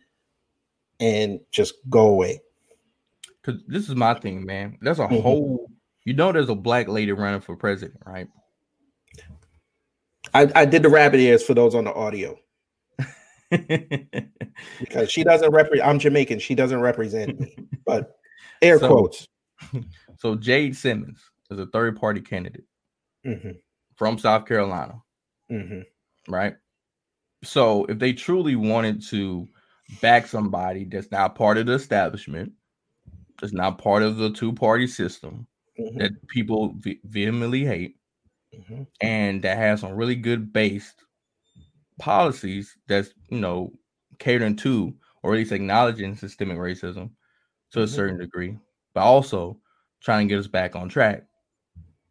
[0.98, 2.40] And just go away.
[3.44, 4.76] Cause this is my thing, man.
[4.80, 5.22] There's a Mhm.
[5.22, 5.70] whole
[6.04, 8.28] you know there's a black lady running for president, right?
[10.34, 12.36] I, I did the rabbit ears for those on the audio
[13.50, 15.86] because she doesn't represent.
[15.88, 16.38] I'm Jamaican.
[16.40, 17.56] She doesn't represent me.
[17.84, 18.16] But
[18.62, 19.26] air So- quotes.
[20.18, 22.64] so Jade Simmons is a third party candidate
[23.24, 23.50] hmm
[23.96, 25.02] from South Carolina,
[25.50, 25.80] hmm
[26.28, 26.56] right?
[27.44, 29.48] So if they truly wanted to
[30.02, 32.52] back somebody that's not part of the establishment,
[33.40, 37.96] that's not part of the two party system hmm that people ve- vehemently hate,
[38.52, 41.04] hmm and that has some really good based
[41.98, 43.72] policies that's you know
[44.18, 47.10] catering to or at least acknowledging systemic racism
[47.72, 47.88] to a Mhm.
[47.88, 48.58] certain degree,
[48.94, 49.60] but also
[50.02, 51.24] trying to get us back on track.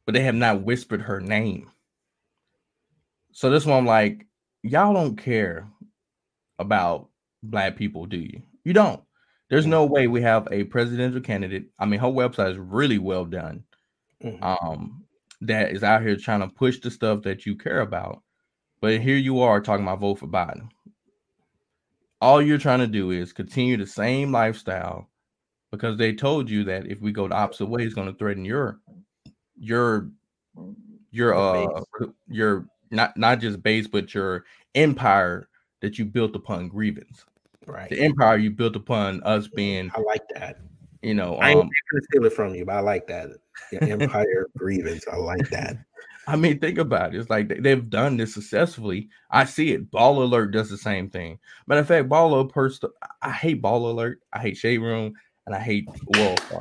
[0.06, 1.72] But they have not whispered her name.
[3.38, 4.26] So this one, I'm like,
[4.64, 5.70] y'all don't care
[6.58, 7.10] about
[7.44, 8.42] black people, do you?
[8.64, 9.00] You don't.
[9.52, 11.70] There's no way we have a presidential candidate.
[11.78, 13.64] I mean, her website is really well done
[14.24, 14.42] Mhm.
[14.42, 15.04] um
[15.42, 18.24] that is out here trying to push the stuff that you care about.
[18.82, 20.72] But here you are talking about vote for Biden.
[22.20, 25.12] All you're trying to do is continue the same lifestyle
[25.70, 28.46] because they told you that if we go the opposite way, it's going to threaten
[28.46, 28.80] your
[29.56, 30.10] your
[31.12, 31.84] your Your uh
[32.28, 34.46] your not not just base but your
[34.76, 35.50] empire
[35.82, 37.26] that you built upon grievance.
[37.66, 37.90] Right.
[37.90, 40.58] The empire you built upon us being, I like that.
[41.02, 43.30] you know, I ain't um, gonna steal it from you, but I like that.
[43.72, 45.06] Your empire grievance.
[45.12, 45.78] I like that.
[46.30, 47.20] I mean, think about it.
[47.20, 49.10] It's like they- they've done this successfully.
[49.32, 49.90] I see it.
[49.92, 51.40] Baller Alert does the same thing.
[51.68, 52.52] Matter of fact, Baller Alert.
[52.54, 52.80] Pers-
[53.22, 54.22] I hate Baller Alert.
[54.34, 55.14] I hate Shade Room,
[55.46, 56.60] and I hate Wallflower.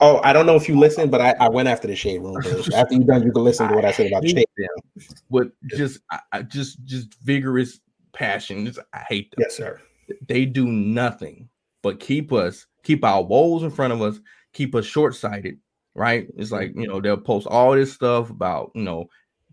[0.00, 2.36] Oh, I don't know if you listened, but I, I went after the shade room.
[2.74, 5.06] After you done, you can listen to what I said about the shade room.
[5.28, 6.00] with just,
[6.32, 7.80] I, just, just vigorous
[8.12, 8.66] passion.
[8.66, 9.42] Just, I hate them.
[9.42, 9.80] Yes, sir.
[10.26, 11.48] They do nothing
[11.82, 14.20] but keep us, keep our woes in front of us,
[14.52, 15.58] keep us short sighted.
[15.94, 16.28] Right?
[16.36, 19.06] It's like you know they'll post all this stuff about you know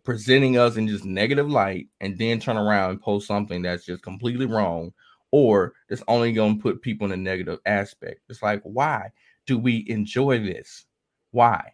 [0.04, 4.04] presenting us in just negative light and then turn around and post something that's just
[4.04, 4.94] completely wrong
[5.32, 8.22] or it's only going to put people in a negative aspect.
[8.30, 9.12] It's like, why
[9.48, 10.86] do we enjoy this?
[11.32, 11.74] Why?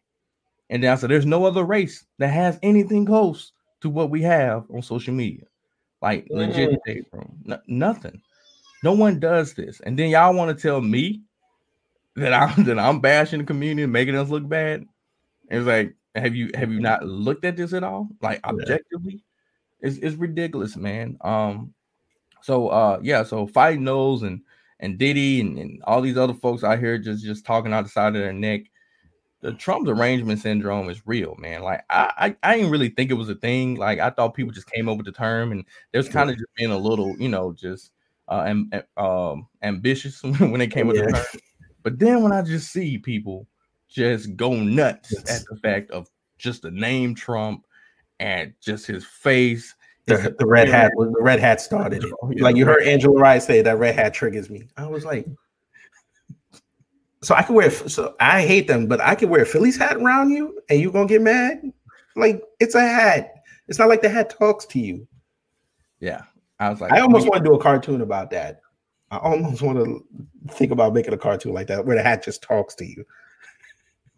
[0.69, 4.21] And then I said, there's no other race that has anything close to what we
[4.21, 5.45] have on social media.
[6.01, 6.79] Like legit
[7.11, 7.37] room.
[7.43, 8.21] No- nothing.
[8.83, 9.79] No one does this.
[9.81, 11.21] And then y'all want to tell me
[12.15, 14.85] that I'm that I'm bashing the community and making us look bad.
[15.49, 18.09] It's like, have you have you not looked at this at all?
[18.21, 19.23] Like objectively?
[19.79, 21.17] It's it's ridiculous, man.
[21.21, 21.73] Um
[22.41, 24.41] so uh yeah, so fighting those and
[24.83, 27.89] and Diddy and, and all these other folks out here just just talking out the
[27.89, 28.61] side of their neck.
[29.39, 31.63] The Trump derangement syndrome is real, man.
[31.63, 33.75] Like I, I I didn't really think it was a thing.
[33.75, 36.53] Like I thought people just came up with the term and there's kind of just
[36.55, 37.91] being a little, you know, just
[38.27, 41.05] uh am, um ambitious when they came with Yeah.
[41.07, 41.41] the term.
[41.81, 43.47] But then when I just see people
[43.89, 47.65] just go nuts at the fact of just the name Trump
[48.19, 52.13] and just his face The, the red hat the red hat started it.
[52.21, 54.67] Oh, like you heard Angela Rye say that red hat triggers me.
[54.75, 55.25] I was like,
[57.21, 59.95] so I can wear so I hate them, but I can wear a Phillies hat
[59.97, 61.71] around you and you're gonna get mad?
[62.17, 63.43] Like it's a hat.
[63.69, 65.07] It's not like the hat talks to you.
[65.99, 66.23] Yeah.
[66.59, 68.59] I was like, I almost want to do a cartoon about that.
[69.09, 70.05] I almost want to
[70.53, 73.05] think about making a cartoon like that where the hat just talks to you.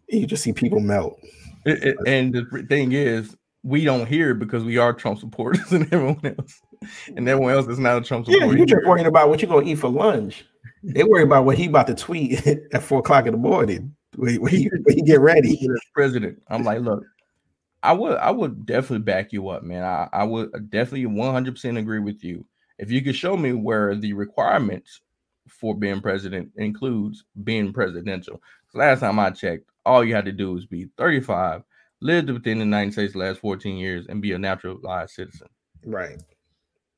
[0.08, 1.18] You just see people melt.
[1.64, 3.36] It- it- and the thing is,
[3.66, 6.62] we don't hear because we are Trump supporters and everyone else,
[7.16, 8.46] and everyone else is not a Trump supporter.
[8.46, 10.44] Yeah, you're just worrying about what you're gonna eat for lunch.
[10.84, 14.40] They worry about what he about to tweet at four o'clock in the morning when,
[14.40, 15.68] when, he, when he get ready.
[15.94, 16.40] president.
[16.48, 17.02] I'm like, look,
[17.82, 19.82] I would I would definitely back you up, man.
[19.82, 22.46] I, I would definitely 100 percent agree with you.
[22.78, 25.00] If you could show me where the requirements
[25.48, 28.40] for being president includes being presidential.
[28.74, 31.62] Last time I checked, all you had to do was be 35,
[32.00, 35.48] lived within the United States the last 14 years, and be a naturalized citizen.
[35.84, 36.20] Right.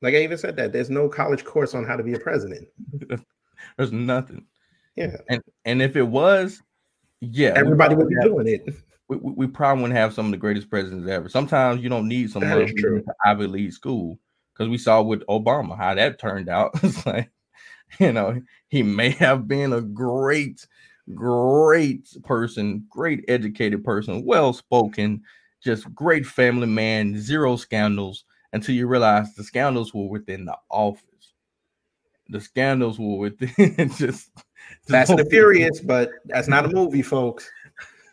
[0.01, 2.67] Like I even said that there's no college course on how to be a president.
[3.77, 4.45] There's nothing.
[4.95, 5.17] Yeah.
[5.29, 6.61] And and if it was,
[7.19, 8.65] yeah, Everybody would be have- doing it.
[9.09, 11.27] we, we probably wouldn't have some of the greatest presidents ever.
[11.27, 12.95] Sometimes you don't need someone That is who's true.
[12.97, 14.17] in Ivy League school
[14.53, 16.71] because we saw with Obama how that turned out.
[16.83, 17.29] it's like,
[17.99, 20.65] you know, he may have been a great,
[21.13, 25.21] great person, great educated person, well spoken,
[25.63, 31.03] just great family man, zero scandals until you realize the scandals were within the office.
[32.29, 34.29] The scandals were within just
[34.87, 37.49] Fast and the Furious, but that's not a movie, folks.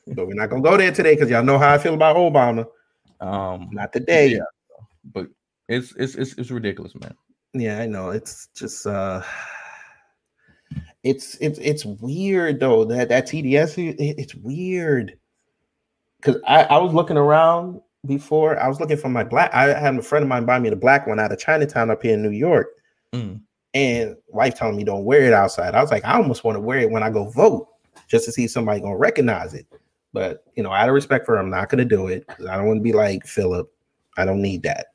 [0.07, 2.67] But we're not gonna go there today because y'all know how I feel about Obama.
[3.21, 4.29] Um, Not today.
[4.29, 4.39] yeah,
[5.13, 5.29] but
[5.69, 7.15] it's it's it's, it's ridiculous, man.
[7.55, 8.11] Yeah, I know.
[8.11, 9.23] It's just uh
[11.07, 15.17] it's it's it's weird though that that TDS it- it's weird.
[16.21, 19.95] Because I, I was looking around before I was looking for my black I had
[19.95, 22.23] a friend of mine buy me the black one out of Chinatown up here in
[22.23, 22.69] New York.
[23.13, 23.41] Mm.
[23.73, 25.75] and wife telling me don't wear it outside.
[25.77, 27.69] I was like I almost want to wear it when I go vote
[28.09, 29.67] just to see if somebody gonna recognize it.
[30.13, 32.57] But you know out of respect for her I'm not gonna do it because I
[32.57, 33.71] don't want to be like Philip
[34.17, 34.87] I don't need that.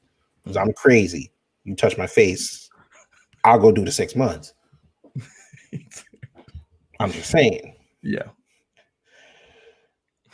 [0.43, 1.32] Because I'm crazy.
[1.63, 2.69] You touch my face
[3.45, 4.54] I'll go do the six months
[6.99, 8.23] I'm just saying Yeah.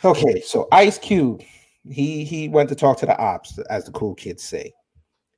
[0.04, 1.42] Okay, so Ice Cube,
[1.90, 4.72] he he went to talk to the ops, as the cool kids say.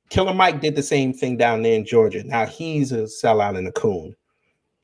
[0.09, 2.23] Killer Mike did the same thing down there in Georgia.
[2.23, 4.15] Now he's a sellout and a coon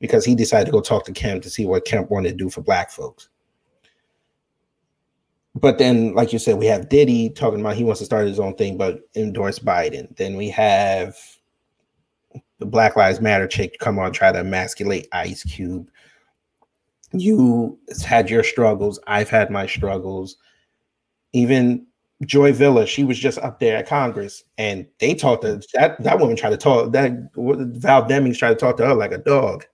[0.00, 2.50] because he decided to go talk to Kemp to see what Kemp wanted to do
[2.50, 3.28] for black folks.
[5.54, 8.40] But then, like you said, we have Diddy talking about he wants to start his
[8.40, 10.16] own thing, but endorse Biden.
[10.16, 11.16] Then we have
[12.58, 15.90] the Black Lives Matter chick come on try to emasculate Ice Cube.
[17.12, 19.00] You had your struggles.
[19.06, 20.36] I've had my struggles.
[21.32, 21.86] Even
[22.24, 26.18] joy villa she was just up there at congress and they talked to that that
[26.18, 29.64] woman tried to talk that val demings tried to talk to her like a dog.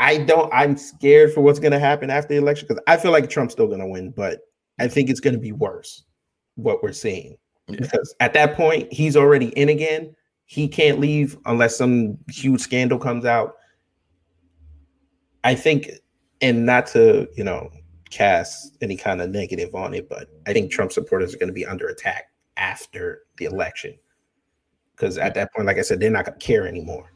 [0.00, 3.12] I don't i'm scared for what's going to happen after the election because i feel
[3.12, 4.40] like trump's still going to win but
[4.80, 6.02] i think it's going to be worse
[6.62, 7.36] what we're seeing.
[7.66, 10.14] Because at that point he's already in again
[10.50, 13.54] he can't leave unless some huge scandal comes out
[15.44, 15.90] I think,
[16.40, 17.70] and not to you know
[18.10, 21.54] cast any kind of negative on it, but I think Trump supporters are going to
[21.54, 22.24] be under attack
[22.56, 23.96] after the election
[24.94, 27.12] because at that point, like I said, they're not going to care anymore.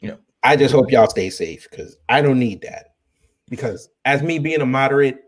[0.00, 0.16] Yeah.
[0.42, 2.94] I just hope y'all stay safe because I don't need that.
[3.48, 5.18] Because as me being a moderate,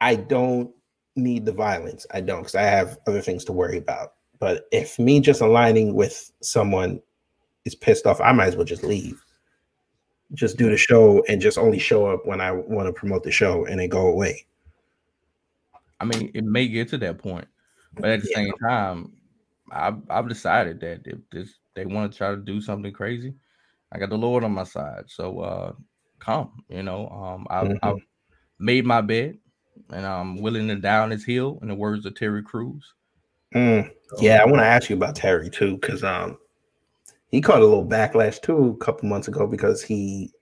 [0.00, 0.70] I don't
[1.16, 2.06] need the violence.
[2.12, 4.12] I don't because I have other things to worry about.
[4.38, 7.00] But if me just aligning with someone
[7.64, 9.22] is pissed off, I might as well just leave
[10.34, 13.30] just do the show and just only show up when I want to promote the
[13.30, 14.44] show and then go away.
[16.00, 17.48] I mean, it may get to that point,
[17.94, 19.12] but at the same time,
[19.72, 23.34] I've I've decided that if this they want to try to do something crazy,
[23.92, 25.04] I got the Lord on my side.
[25.06, 25.72] So uh
[26.18, 27.08] come, you know.
[27.08, 27.78] Um I've, Mhm.
[27.82, 28.02] I've
[28.58, 29.38] made my bed
[29.90, 32.94] and I'm willing to die on his hill, in the words of Terry Crews.
[33.54, 36.38] Mm, Yeah, I want to ask you about Terry too, because um
[37.30, 40.32] he caught a little backlash too a couple months ago because he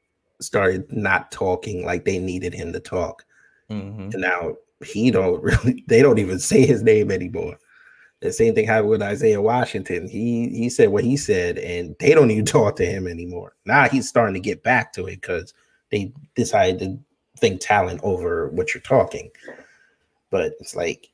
[0.41, 3.25] started not talking like they needed him to talk.
[3.71, 4.13] Mhm.
[4.13, 7.59] And now he don't really they don't even say his name anymore.
[8.21, 10.09] The same thing happened with Isaiah Washington.
[10.09, 13.55] He he said what he said, and they don't even talk to him anymore.
[13.67, 15.55] Now he's starting to get back to it because
[15.91, 16.99] they decided to
[17.39, 19.31] think talent over what you're talking.
[20.31, 21.09] But it's like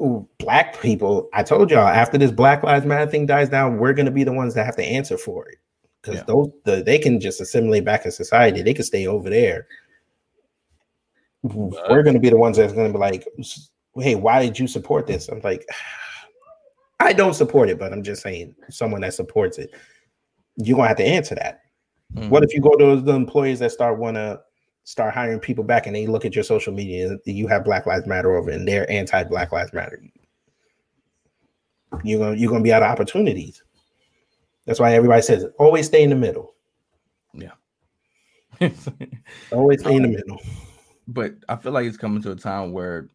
[0.00, 1.28] ooh, black people.
[1.32, 4.32] I told y'all after this Black Lives Matter thing dies down, we're gonna be the
[4.32, 5.58] ones that have to answer for it
[6.00, 6.24] because Yeah.
[6.26, 8.62] those the, they can just assimilate back in society.
[8.62, 9.66] They can stay over there.
[11.42, 13.26] We're gonna be the ones that's gonna be like,
[13.96, 15.28] hey, why did you support this?
[15.28, 15.66] I'm like,
[17.00, 19.70] I don't support it, but I'm just saying, someone that supports it,
[20.56, 21.62] you're gonna have to answer that.
[22.14, 22.30] Mm.
[22.30, 24.40] What if you go to the employees that start want to
[24.84, 27.86] start hiring people back and they look at your social media and you have Black
[27.86, 30.02] Lives Matter over and they're anti Black Lives Matter?
[32.02, 33.62] You're gonna you're gonna be out of opportunities.
[34.66, 36.54] That's why everybody says always stay in the middle.
[37.32, 37.52] Yeah.
[39.52, 40.40] Always stay in the middle.
[41.08, 43.08] but I feel like it's coming to a time where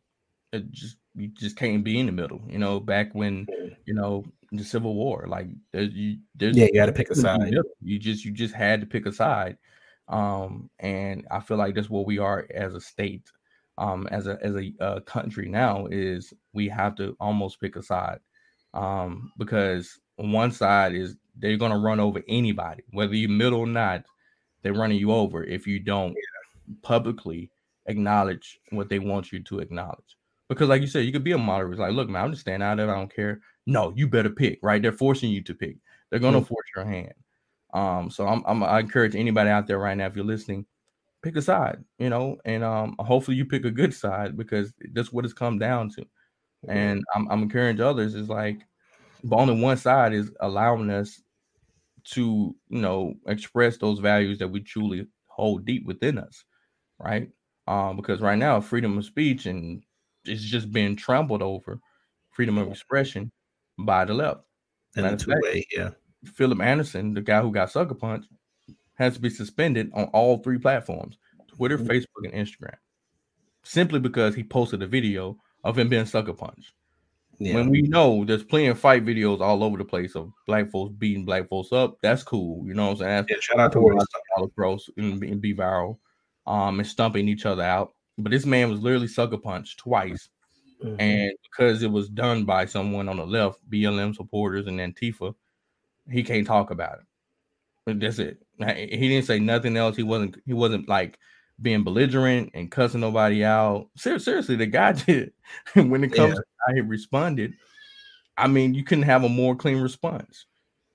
[0.51, 2.41] it just you just can't be in the middle.
[2.47, 3.75] You know, back when mm.
[3.85, 7.53] you know the Civil War, like there's you, there's Yeah, you gotta pick a side.
[7.81, 9.57] You just you just had to pick a side,
[10.09, 13.31] um, and I feel like that's what we are as a state,
[13.77, 17.83] um, as a as a uh, country now is we have to almost pick a
[17.83, 18.19] side,
[18.73, 24.03] um, because one side is they're gonna run over anybody, whether you're middle or not,
[24.61, 26.15] they're running you over if you don't
[26.81, 27.49] publicly
[27.85, 30.17] acknowledge what they want you to acknowledge.
[30.49, 31.73] Because, like you said, you could be a moderate.
[31.73, 32.89] It's like, look, man, I'm just standing out there.
[32.89, 33.39] I don't care.
[33.67, 34.81] No, you better pick, right?
[34.81, 35.77] They're forcing you to pick.
[36.09, 36.47] They're gonna Mhm.
[36.47, 37.13] force your hand.
[37.73, 40.65] Um, so I'm, I'm I encourage anybody out there right now, if you're listening,
[41.23, 45.11] pick a side, you know, and um hopefully you pick a good side because that's
[45.13, 46.05] what it's come down to.
[46.67, 48.59] And I'm I'm encouraging others is like
[49.23, 51.21] but only one side is allowing us
[52.05, 56.43] to, you know, express those values that we truly hold deep within us,
[56.99, 57.29] right?
[57.67, 59.83] Um, because right now, freedom of speech and
[60.25, 61.79] it's just being trampled over
[62.31, 63.31] freedom of expression
[63.79, 64.41] by the left.
[64.95, 65.91] And the two way, yeah.
[66.25, 68.29] Philip Anderson, the guy who got sucker punched,
[68.95, 71.17] has to be suspended on all three platforms
[71.47, 71.87] Twitter, Mhm.
[71.87, 72.75] Facebook, and Instagram
[73.63, 76.73] simply because he posted a video of him being sucker punched.
[77.37, 77.55] Yeah.
[77.55, 80.93] When we know there's plenty of fight videos all over the place of black folks
[80.97, 82.65] beating black folks up, that's cool.
[82.67, 83.25] You know what I'm saying?
[83.27, 85.97] That's, Yeah, shout out to all across and, be- and be viral,
[86.47, 87.93] um, and stumping each other out.
[88.17, 90.29] But this man was literally sucker punched twice,
[90.83, 90.95] Mhm.
[90.99, 95.33] and because it was done by someone on the left, BLM supporters and Antifa,
[96.11, 96.99] he can't talk about
[97.87, 97.99] it.
[97.99, 98.37] That's it.
[98.59, 99.95] He didn't say nothing else.
[99.95, 100.37] He wasn't.
[100.45, 101.17] He wasn't like
[101.61, 103.89] being belligerent and cussing nobody out.
[103.97, 105.33] Ser- seriously, the guy did.
[105.73, 106.35] when it comes Yeah.
[106.35, 107.53] to how he responded,
[108.37, 110.45] I mean, you couldn't have a more clean response.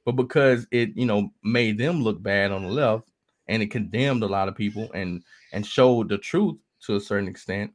[0.05, 3.09] But because it, you know, made them look bad on the left,
[3.49, 6.57] and it condemned a lot of people, and and showed the truth
[6.87, 7.73] to a certain extent.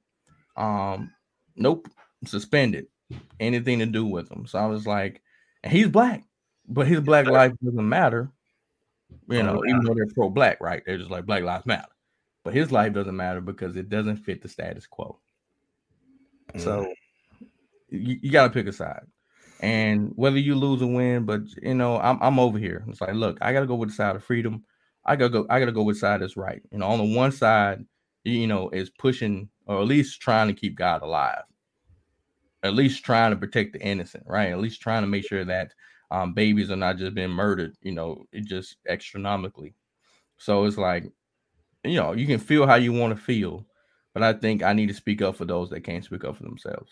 [0.55, 1.11] Um,
[1.55, 1.87] nope,
[2.25, 2.87] suspended.
[3.39, 4.45] Anything to do with him.
[4.45, 5.21] So I was like,
[5.63, 6.23] and he's black,
[6.69, 8.29] but his black life doesn't matter.
[9.27, 10.83] You Oh, know, even though they're pro-black, right?
[10.85, 11.87] They're just like Black Lives Matter,
[12.43, 15.19] but his life doesn't matter because it doesn't fit the status quo.
[16.57, 16.85] So
[17.41, 17.47] mm.
[17.89, 19.05] you, you got to pick a side,
[19.61, 22.85] and whether you lose or win, but you know, I'm I'm over here.
[22.87, 24.63] It's like, look, I got to go with the side of freedom.
[25.05, 25.47] I gotta go.
[25.49, 26.61] I gotta go with the side that's right.
[26.71, 27.85] You know, on the one side,
[28.23, 31.43] you know, is pushing or at least trying to keep God alive.
[32.61, 34.49] At least trying to protect the innocent, right?
[34.49, 35.73] At least trying to make sure that
[36.11, 37.75] um, babies are not just being murdered.
[37.81, 39.75] You know, it just astronomically.
[40.37, 41.11] So it's like,
[41.83, 43.65] you know, you can feel how you want to feel,
[44.13, 46.43] but I think I need to speak up for those that can't speak up for
[46.43, 46.91] themselves.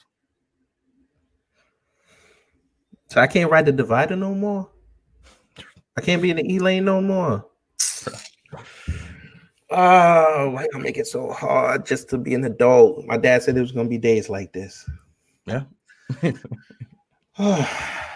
[3.09, 4.69] So I can't ride the divider no more.
[5.95, 7.45] I can't be in the E lane no more.
[9.69, 13.05] Oh, why y'all make it so hard just to be an adult?
[13.05, 14.89] My dad said it was gonna be days like this.
[15.45, 15.63] Yeah.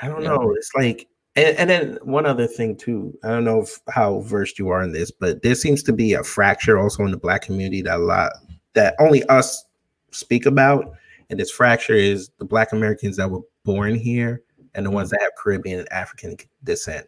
[0.00, 0.30] I don't Yeah.
[0.30, 0.52] know.
[0.56, 3.16] It's like, and, and then one other thing too.
[3.22, 6.12] I don't know if, how versed you are in this, but there seems to be
[6.14, 8.32] a fracture also in the black community that a lot
[8.74, 9.64] that only us
[10.10, 10.92] speak about.
[11.30, 14.42] And this fracture is the black Americans that were born here
[14.74, 17.06] and the ones that have Caribbean and African descent.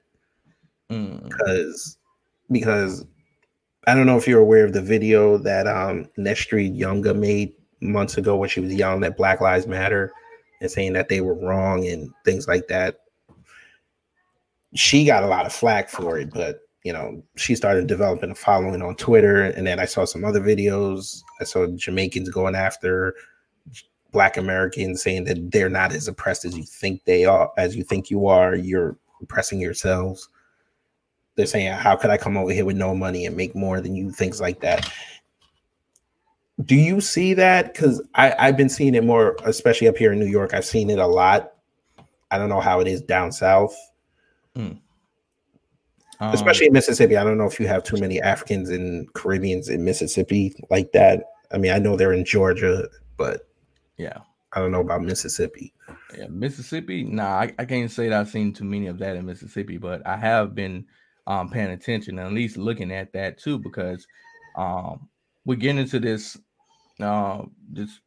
[0.90, 1.96] Mm, Because
[2.50, 3.06] because
[3.86, 8.18] I don't know if you're aware of the video that um Nestri Younger made months
[8.18, 10.12] ago when she was yelling at Black Lives Matter
[10.60, 13.00] and saying that they were wrong and things like that.
[14.74, 18.34] She got a lot of flack for it, but you know, she started developing a
[18.34, 21.22] following on Twitter, and then I saw some other videos.
[21.40, 23.14] I saw Jamaicans going after
[24.12, 27.84] Black Americans, saying that they're not as oppressed as you think they are, as you
[27.84, 28.54] think you are.
[28.54, 30.28] You're oppressing yourselves.
[31.34, 33.94] They're saying, "How could I come over here with no money and make more than
[33.94, 34.90] you?" Things like that.
[36.64, 37.72] Do you see that?
[37.72, 40.52] Because I've been seeing it more, especially up here in New York.
[40.52, 41.52] I've seen it a lot.
[42.30, 43.76] I don't know how it is down south,
[44.56, 44.80] um,
[46.20, 47.16] especially in Mississippi.
[47.16, 51.24] I don't know if you have too many Africans and Caribbeans in Mississippi like that.
[51.52, 53.48] I mean, I know they're in Georgia, but
[53.96, 54.18] yeah.
[54.52, 55.72] I don't know about Mississippi.
[56.16, 57.04] Yeah, Mississippi.
[57.04, 60.04] Nah, I, I can't say that I've seen too many of that in Mississippi, but
[60.06, 60.86] I have been
[61.26, 64.06] um paying attention and at least looking at that too because
[64.56, 65.08] um
[65.44, 66.38] we get into this
[67.02, 68.00] uh just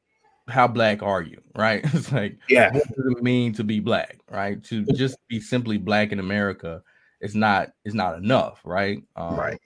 [0.49, 1.83] how black are you, right?
[1.93, 2.71] It's like, Yeah.
[2.71, 4.61] what does it mean to be black, right?
[4.65, 6.81] To just be simply black in America
[7.21, 9.01] is not is not enough, right?
[9.15, 9.59] Um, Right.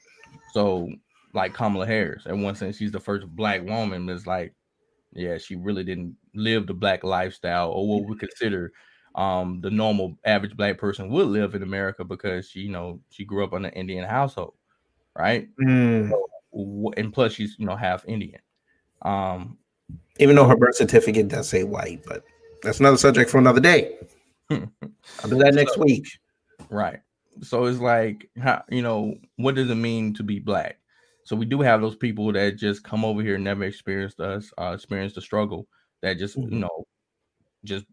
[0.53, 0.89] So,
[1.33, 4.05] like Kamala Harris, in one sense, she's the first black woman.
[4.05, 4.53] but It's like,
[5.13, 8.71] yeah, she really didn't live the black lifestyle or what we consider
[9.15, 13.25] um the normal average black person would live in America because she, you know, she
[13.25, 14.53] grew up in an Indian household,
[15.17, 15.49] right?
[15.59, 16.11] Mm.
[16.51, 18.39] W- And plus, she's you know half Indian.
[19.01, 19.57] Um,
[20.19, 22.23] Even though her birth certificate does say white, but
[22.63, 23.97] that's another subject for another day.
[24.49, 26.07] I'll do that next week.
[26.69, 26.99] Right.
[27.41, 30.79] So it's like, how, you know, what does it mean to be black?
[31.23, 34.71] So we do have those people that just come over here, never experienced us, uh,
[34.73, 35.67] experienced the struggle,
[36.01, 36.59] that just, you Mhm.
[36.61, 36.87] know,
[37.63, 37.85] just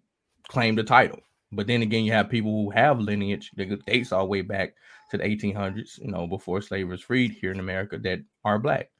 [0.48, 1.20] claim the title.
[1.52, 4.74] But then again, you have people who have lineage that dates all the way back
[5.10, 8.90] to the 1800s, you know, before slavery was freed here in America that are black.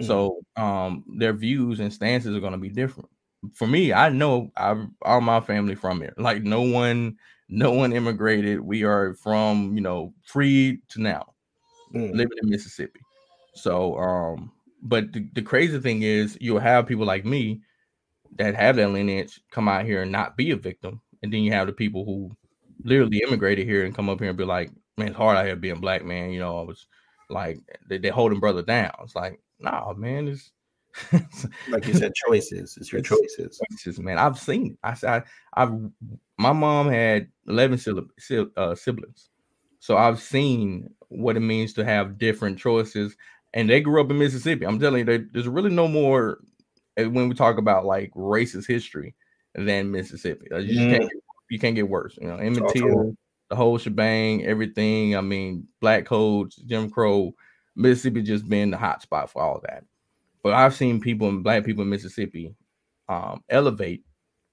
[0.00, 3.08] So um, their views and stances are going to be different.
[3.52, 6.14] For me, I know I all my family from here.
[6.16, 7.16] Like no one,
[7.48, 8.60] no one immigrated.
[8.60, 11.26] We are from you know free to now,
[11.94, 12.12] Mm.
[12.14, 13.00] living in Mississippi.
[13.54, 17.60] So um, but the, the crazy thing is you'll have people like me
[18.36, 21.52] that have that lineage come out here and not be a victim, and then you
[21.52, 22.30] have the people who
[22.82, 25.56] literally immigrated here and come up here and be like, man, it's hard out here
[25.56, 26.30] being black, man.
[26.30, 26.86] You know, I was
[27.30, 28.92] like they, they holding brother down.
[29.02, 30.52] It's like, nah, man, it's
[31.68, 32.76] Like you said, choices.
[32.80, 33.60] It's your choices.
[33.70, 34.18] choices, man.
[34.18, 34.78] I've seen it.
[34.82, 35.72] I said I've
[36.38, 39.30] my mom had 11 sil- sil- uh, siblings.
[39.80, 43.16] So I've seen what it means to have different choices.
[43.52, 44.66] And they grew up in Mississippi.
[44.66, 46.38] I'm telling you, there's really no more
[46.98, 49.14] uh, when we talk about like racist history
[49.54, 50.48] than Mississippi.
[50.50, 52.18] Like, you, just can't, get- you can't get worse.
[52.20, 53.14] You know, Emmett Till,
[53.50, 55.16] the whole shebang, everything.
[55.16, 57.34] I mean, black codes, Jim Crow,
[57.76, 59.84] Mississippi just being the hot spot for all that.
[60.42, 62.54] But I've seen people and black people in Mississippi
[63.08, 64.04] um, elevate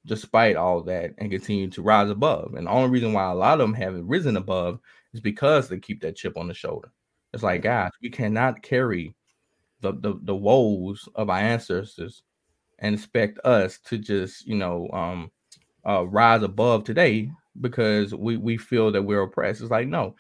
[0.06, 2.56] despite all that and continue to rise above.
[2.56, 4.80] And the only reason why a lot of them haven't risen above
[5.14, 6.92] is because they keep that chip on the shoulder.
[7.34, 9.14] It's like, guys, we cannot carry
[9.82, 12.24] the the, the woes of our ancestors
[12.80, 15.32] and expect us to just, you know, um,
[15.88, 19.62] uh, rise above today because we we feel that we're oppressed.
[19.62, 20.16] It's like, no,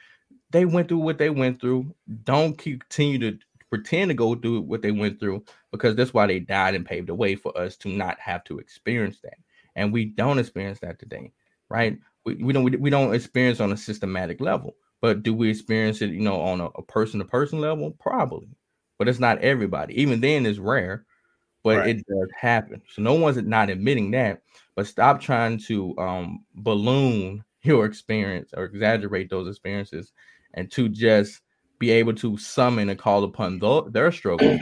[0.51, 1.93] they went through what they went through.
[2.23, 3.39] Don't continue to
[3.69, 7.07] pretend to go through what they went through because that's why they died and paved
[7.07, 9.37] the way for us to not have to experience that.
[9.75, 11.31] And we don't experience that today,
[11.69, 11.97] right?
[12.25, 16.01] We, we don't we, we don't experience on a systematic level, but do we experience
[16.01, 17.91] it, you know, on a person to person level?
[17.99, 18.49] Probably,
[18.99, 19.99] but it's not everybody.
[20.01, 21.05] Even then, it's rare,
[21.63, 21.85] but Right.
[21.85, 22.81] it does happen.
[22.89, 24.41] So no one's not admitting that.
[24.75, 30.11] But stop trying to um, balloon your experience or exaggerate those experiences,
[30.53, 31.41] and to just
[31.79, 34.59] be able to summon and call upon tho- their struggle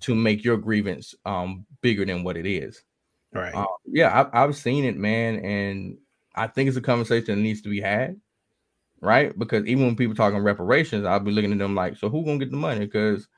[0.00, 2.82] to make your grievance um, bigger than what it is.
[3.32, 3.54] Right.
[3.54, 5.98] Uh, yeah, I've, I've seen it, man, and
[6.34, 8.20] I think it's a conversation that needs to be had,
[9.00, 9.36] right?
[9.38, 12.38] Because even when people talking reparations, I'll be looking at them like, so who gonna
[12.38, 12.80] get the money?
[12.80, 13.28] Because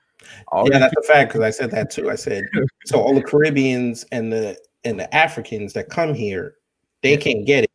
[0.48, 2.10] all yeah, that's a fact because I said that too.
[2.10, 2.44] I said
[2.86, 6.54] so all the Caribbeans and the and the Africans that come here,
[7.02, 7.70] they can't get it.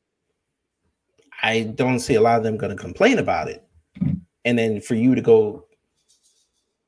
[1.42, 3.66] I don't see a lot of them going to complain about it.
[4.46, 5.66] And then for you to go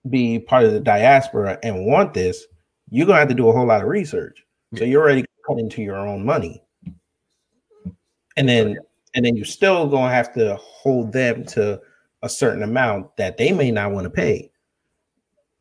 [0.10, 2.46] be part of the diaspora and want this,
[2.90, 4.44] you're gonna have to do a whole lot of research.
[4.76, 4.90] So mm.
[4.90, 6.62] you're already cut into your own money.
[8.38, 8.78] And then
[9.14, 11.82] and then you're still gonna have to hold them to
[12.22, 14.52] a certain amount that they may not want to pay.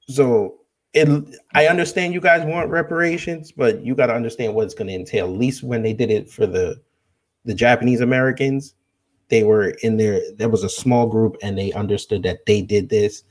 [0.09, 0.61] So
[0.95, 1.09] it
[1.55, 4.95] I understand you guys want reparations, but you got to understand what it's going to
[4.95, 5.27] entail.
[5.27, 6.81] At least when they did it for the
[7.45, 8.75] the Japanese Americans,
[9.35, 10.21] they were in there.
[10.37, 13.25] There was a small group, and they understood that they did this,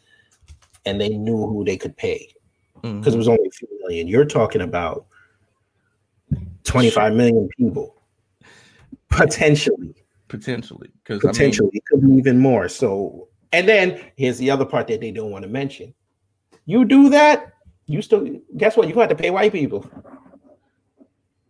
[0.85, 2.27] and they knew who they could pay
[2.83, 2.99] Mhm.
[2.99, 4.09] because it was only a few million.
[4.09, 5.05] You're talking about
[6.65, 7.95] 25 million people
[9.09, 9.93] potentially
[10.27, 14.87] potentially because potentially it could be even more so and then here's the other part
[14.87, 15.93] that they don't want to mention
[16.65, 17.53] you do that
[17.85, 18.27] you still
[18.57, 19.85] guess what you got to pay white people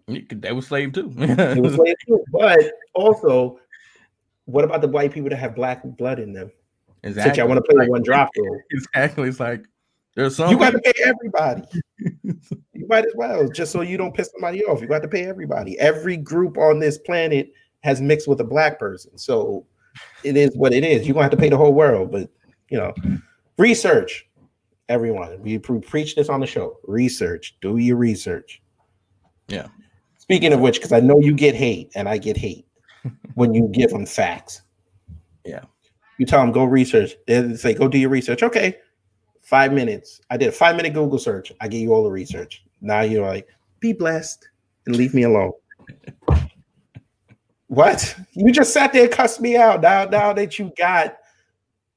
[0.10, 1.14] I mean, they were slave too.
[1.18, 2.22] it was slave too.
[2.32, 2.60] but
[2.94, 3.60] also
[4.46, 6.52] what about the white people that have black blood in them?
[7.04, 8.60] Since y'all want to play one drop rule.
[8.72, 9.28] Exactly.
[9.28, 9.64] It's like
[10.16, 11.64] there's some you got to pay everybody.
[12.74, 14.82] You might as well just so you don't piss somebody off.
[14.82, 15.80] You got to pay everybody.
[15.80, 19.18] Every group on this planet has mixed with a black person.
[19.18, 19.66] So
[20.24, 21.06] it is what it is.
[21.08, 22.30] You're gonna have to pay the whole world but
[22.70, 22.94] you know
[23.58, 24.28] research
[24.90, 25.42] everyone.
[25.42, 26.78] We pre- preach this on the show.
[26.86, 27.56] Research.
[27.62, 28.62] Do your research.
[29.48, 29.68] Yeah.
[30.18, 32.66] speaking of which because i know you get hate and i get hate
[33.36, 34.62] when you give them facts
[35.46, 35.64] Yeah.
[36.18, 38.78] you tell them go research they say go do your research okay
[39.42, 42.64] five minutes i did a five minute google search i gave you all the research
[42.82, 43.48] now you're like
[43.84, 44.48] be blessed
[44.86, 45.52] and leave me alone.
[47.68, 48.16] what?
[48.32, 49.82] You just sat there and cussed me out.
[49.82, 51.18] Now, now that you got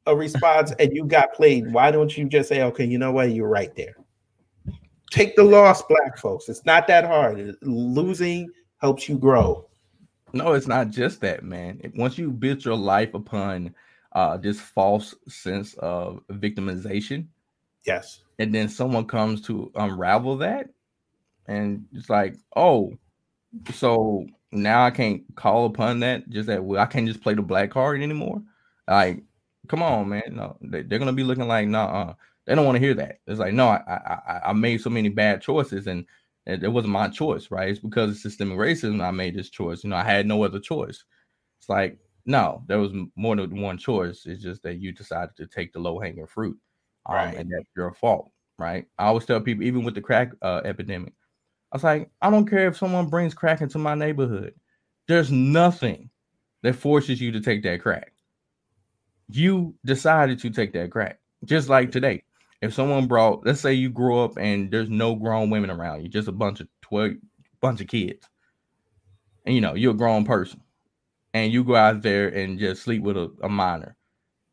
[0.07, 3.31] a response and you got played, why don't you just say, okay, you know what?
[3.31, 3.95] You're right there.
[5.11, 6.49] Take the loss, black folks.
[6.49, 7.55] It's not that hard.
[7.63, 9.69] Losing helps you grow.
[10.37, 11.81] No, it's not just that, man.
[11.95, 13.75] Once you build your life upon
[14.13, 17.27] uh, this false sense of victimization,
[17.85, 20.69] yes, and then someone comes to unravel that,
[21.47, 22.93] and it's like, oh,
[23.73, 26.29] so now I can't call upon that.
[26.29, 28.43] Just that well, I can't just play the black card anymore.
[28.87, 29.23] Like,
[29.69, 30.23] come on, man.
[30.31, 32.15] No, they, are gonna be looking like, nah, uh,
[32.45, 33.21] they don't want to hear that.
[33.27, 36.05] It's like, no, I, I I made so many bad choices, and
[36.47, 37.71] it, it wasn't my choice, right?
[37.71, 39.83] It's because of systemic racism I made this choice.
[39.83, 41.05] You know, I had no other choice.
[41.59, 44.27] It's like, no, there was more than one choice.
[44.27, 46.57] It's just that you decided to take the low hanging fruit,
[47.07, 47.37] um, right.
[47.37, 48.87] and that's your fault, right?
[48.99, 51.13] I always tell people, even with the crack uh, epidemic,
[51.73, 54.55] I was like, I don't care if someone brings crack into my neighborhood.
[55.09, 56.11] There's nothing
[56.63, 58.13] that forces you to take that crack.
[59.29, 61.21] You decided to take that crack.
[61.45, 62.23] Just like today,
[62.67, 66.09] if someone brought, let's say you grew up and there's no grown women around you,
[66.09, 67.13] just a bunch of 12,
[67.61, 68.29] bunch of kids,
[69.45, 70.61] and you know, you're a grown person,
[71.33, 73.97] and you go out there and just sleep with a, a minor,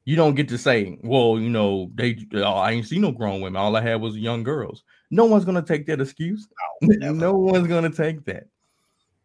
[0.06, 3.42] you don't get to say, well, you know, they, oh, I ain't see no grown
[3.42, 3.62] women.
[3.62, 4.84] All I had was young girls.
[5.10, 6.48] No one's gonna take that excuse.
[6.82, 8.48] No, no one's gonna take that.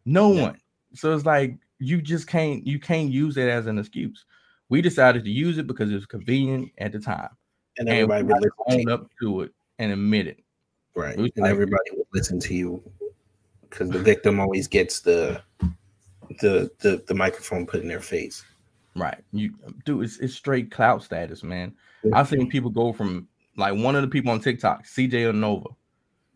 [0.05, 0.57] No one.
[0.93, 4.25] So it's like you just can't you can't use it as an excuse.
[4.69, 7.29] We decided to use it because it was convenient at the time
[7.79, 10.43] and everybody and would own up to it and admit it.
[10.95, 12.83] Right, it and like, everybody would listen to you
[13.61, 15.41] because the victim always gets the
[16.41, 18.43] the the the microphone put in their face.
[18.95, 19.53] Right, you
[19.85, 21.73] dude, it's it's straight clout status, man.
[22.13, 25.69] I've seen people go from like one of the people on TikTok, CJ Nova.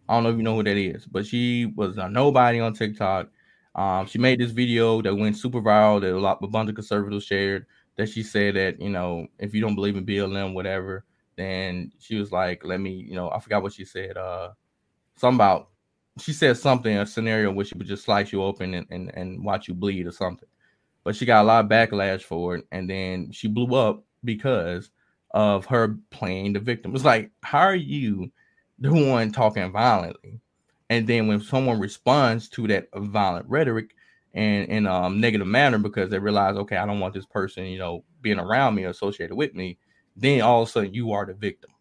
[0.07, 2.73] I don't know if you know who that is, but she was a nobody on
[2.73, 3.29] TikTok.
[3.75, 6.75] Um, she made this video that went super viral that a lot a bunch of
[6.75, 7.65] conservatives shared.
[7.95, 11.05] That she said that you know if you don't believe in BLM, whatever,
[11.35, 14.17] then she was like, "Let me," you know, I forgot what she said.
[14.17, 14.51] Uh,
[15.15, 15.69] something about
[16.19, 19.43] she said something a scenario where she would just slice you open and, and and
[19.43, 20.49] watch you bleed or something.
[21.03, 24.91] But she got a lot of backlash for it, and then she blew up because
[25.31, 26.95] of her playing the victim.
[26.95, 28.31] It's like, how are you
[28.79, 30.39] the one talking violently?
[30.89, 33.95] And then when someone responds to that violent rhetoric
[34.33, 37.65] and in a um, negative manner because they realize, okay, I don't want this person,
[37.65, 39.77] you know, being around me or associated with me,
[40.15, 41.71] then all of a sudden you are the victim.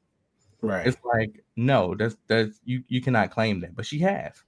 [0.61, 0.87] Right.
[0.87, 3.74] It's like, no, that's that's you you cannot claim that.
[3.74, 4.43] But she has.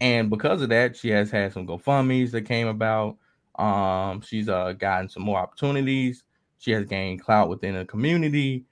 [0.00, 3.16] And because of that, she has had some GoFundMe's that came about.
[3.54, 6.24] Um, she's uh gotten some more opportunities.
[6.58, 8.64] She has gained clout within the community.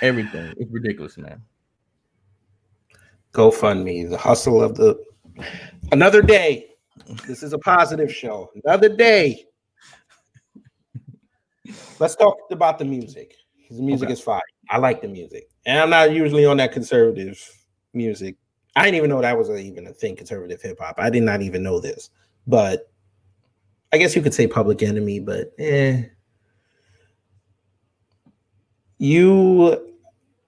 [0.00, 0.54] Everything.
[0.56, 1.42] It's ridiculous, man.
[3.32, 5.02] GoFundMe, the hustle of the
[5.92, 6.66] another day.
[7.26, 8.50] This is a positive show.
[8.64, 9.44] Another day.
[11.98, 13.34] Let's talk about the music.
[13.70, 14.12] The music okay.
[14.14, 14.40] is fine.
[14.68, 17.40] I like the music, and I'm not usually on that conservative
[17.94, 18.36] music.
[18.74, 20.96] I didn't even know that was a, even a thing, conservative hip hop.
[20.98, 22.10] I did not even know this,
[22.46, 22.90] but
[23.92, 26.04] I guess you could say Public Enemy, but eh.
[28.98, 29.94] You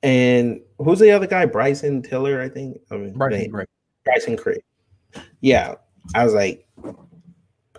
[0.02, 1.46] and who's the other guy?
[1.46, 2.80] Bryson Tiller, I think.
[2.90, 3.68] I mean, Bryson Craig.
[4.04, 4.62] Bryson Craig.
[5.40, 5.76] Yeah,
[6.14, 6.66] I was like,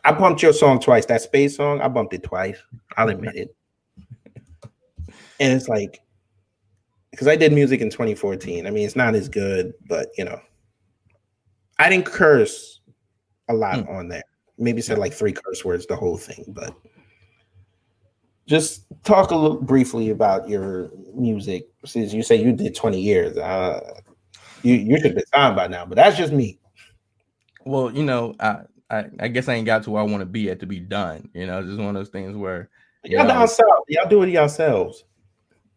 [0.06, 1.06] I bumped your song twice.
[1.08, 2.58] That space song, I bumped it twice.
[2.96, 3.56] I'll admit it
[5.44, 6.00] and it's like
[7.12, 8.66] because I did music in 2014.
[8.66, 10.40] I mean, it's not as good, but you know,
[11.78, 12.80] I didn't curse
[13.50, 13.90] a lot mm.
[13.90, 14.24] on there.
[14.58, 16.74] Maybe said like three curse words the whole thing, but
[18.48, 21.68] just talk a little briefly about your music.
[21.86, 24.00] Since you say you did 20 years, uh,
[24.62, 26.58] you you should be signed by now, but that's just me.
[27.66, 30.26] Well, you know, I I, I guess I ain't got to where I want to
[30.26, 31.30] be at to be done.
[31.34, 32.70] You know, it's just one of those things where
[33.04, 35.04] y'all down south, y'all do it yourselves.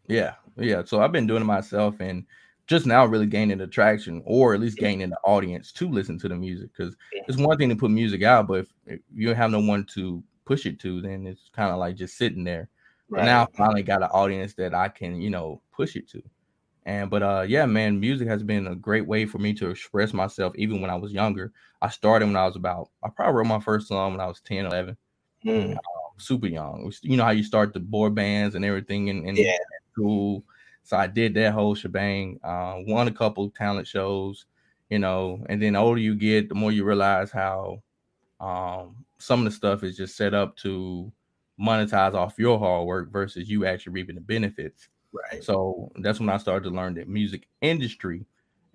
[0.07, 0.83] Yeah, yeah.
[0.85, 2.25] So I've been doing it myself and
[2.67, 6.35] just now really gaining attraction or at least gaining the audience to listen to the
[6.35, 9.61] music because it's one thing to put music out, but if, if, you have no
[9.61, 12.69] one to push it to, then it's kind of like just sitting there.
[13.09, 13.25] Right.
[13.25, 16.21] Now I finally got an audience that I can, you know, push it to.
[16.85, 20.13] And but uh yeah, man, music has been a great way for me to express
[20.13, 21.53] myself even when I was younger.
[21.81, 24.41] I started when I was about I probably wrote my first song when I was
[24.41, 24.97] 10, 11.
[25.45, 25.77] Mm.
[26.17, 26.91] Super young.
[27.01, 29.55] You know how you start the boy bands and everything and, and yeah
[29.97, 30.43] school.
[30.83, 32.39] So I did that whole shebang.
[32.43, 34.45] Uh, won a couple talent shows,
[34.89, 37.81] you know, and then the older you get, the more you realize how
[38.39, 41.11] um, some of the stuff is just set up to
[41.59, 44.89] monetize off your hard work versus you actually reaping the benefits.
[45.11, 45.43] Right.
[45.43, 48.25] So that's when I started to learn the music industry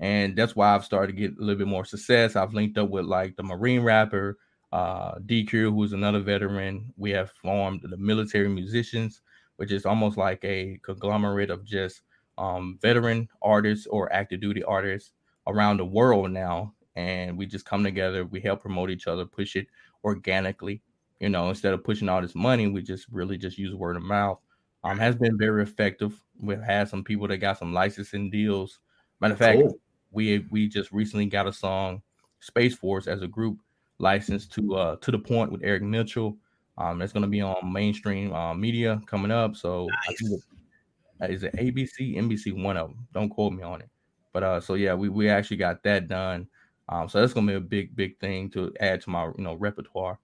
[0.03, 2.35] and that's why I've started to get a little bit more success.
[2.35, 4.37] I've linked up with like the Marine rapper,
[4.73, 6.93] uh, DQ, who's another veteran.
[6.97, 9.21] We have formed the Military Musicians,
[9.63, 12.01] which is almost like a conglomerate of just
[12.37, 15.13] um, veteran artists or active duty artists
[15.47, 16.75] around the world now.
[16.97, 19.69] And we just come together, we help promote each other, push it
[20.03, 20.83] organically.
[21.21, 24.03] You know, instead of pushing all this money, we just really just use word of
[24.03, 24.41] mouth.
[24.83, 26.21] Um, has been very effective.
[26.41, 28.81] We've had some people that got some licensing deals.
[29.21, 29.79] Matter of fact, Cool.
[30.11, 32.03] we we just recently got a song,
[32.41, 33.61] Space Force, as a group
[34.01, 36.37] licensed to uh to the point with Eric Mitchell.
[36.83, 39.57] Um, it's gonna be on mainstream uh, media coming up.
[39.57, 43.07] So I think it- is it ABC, NBC, one of them.
[43.13, 43.89] Don't quote me on it.
[44.33, 46.49] But uh, so yeah, we we actually got that done.
[46.89, 49.55] Um, so that's gonna be a big big thing to add to my you know
[49.55, 50.19] repertoire.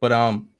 [0.00, 0.50] But um,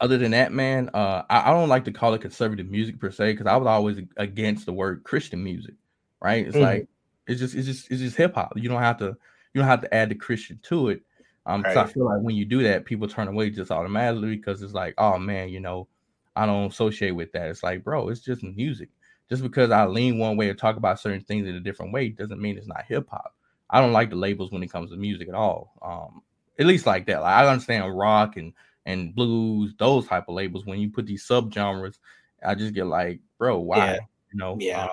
[0.00, 3.12] other than that, man, uh, I, I don't like to call it conservative music per
[3.12, 5.74] se because I was always against the word Christian music.
[6.20, 6.46] Right?
[6.46, 6.62] It's Mhm.
[6.62, 6.88] like
[7.28, 8.52] it's just it's just it's just hip hop.
[8.56, 9.16] You don't have to
[9.54, 11.02] you don't have to add the Christian to it.
[11.46, 14.62] Um, 'cause I feel like when you do that, people turn away just automatically because
[14.62, 15.88] it's like, oh man, you know,
[16.36, 17.48] I don't associate with that.
[17.50, 18.90] It's like, bro, it's just music.
[19.28, 22.08] Just because I lean one way or talk about certain things in a different way
[22.10, 23.34] doesn't mean it's not hip hop.
[23.70, 25.72] I don't like the labels when it comes to music at all.
[25.82, 26.22] Um,
[26.58, 27.22] at least like that.
[27.22, 28.52] Like, I understand rock and
[28.86, 30.66] and blues, those type of labels.
[30.66, 31.98] When you put these subgenres,
[32.44, 33.94] I just get like, bro, why?
[33.94, 33.98] Yeah.
[34.32, 34.74] You know, Yeah.
[34.74, 34.88] uh,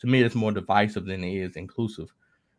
[0.00, 2.12] to me, it's more divisive than it is inclusive.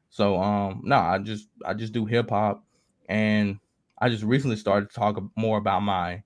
[0.10, 2.66] So, um, no, I just I just do hip hop,
[3.08, 3.60] and
[4.00, 6.24] I just recently started to talk more about my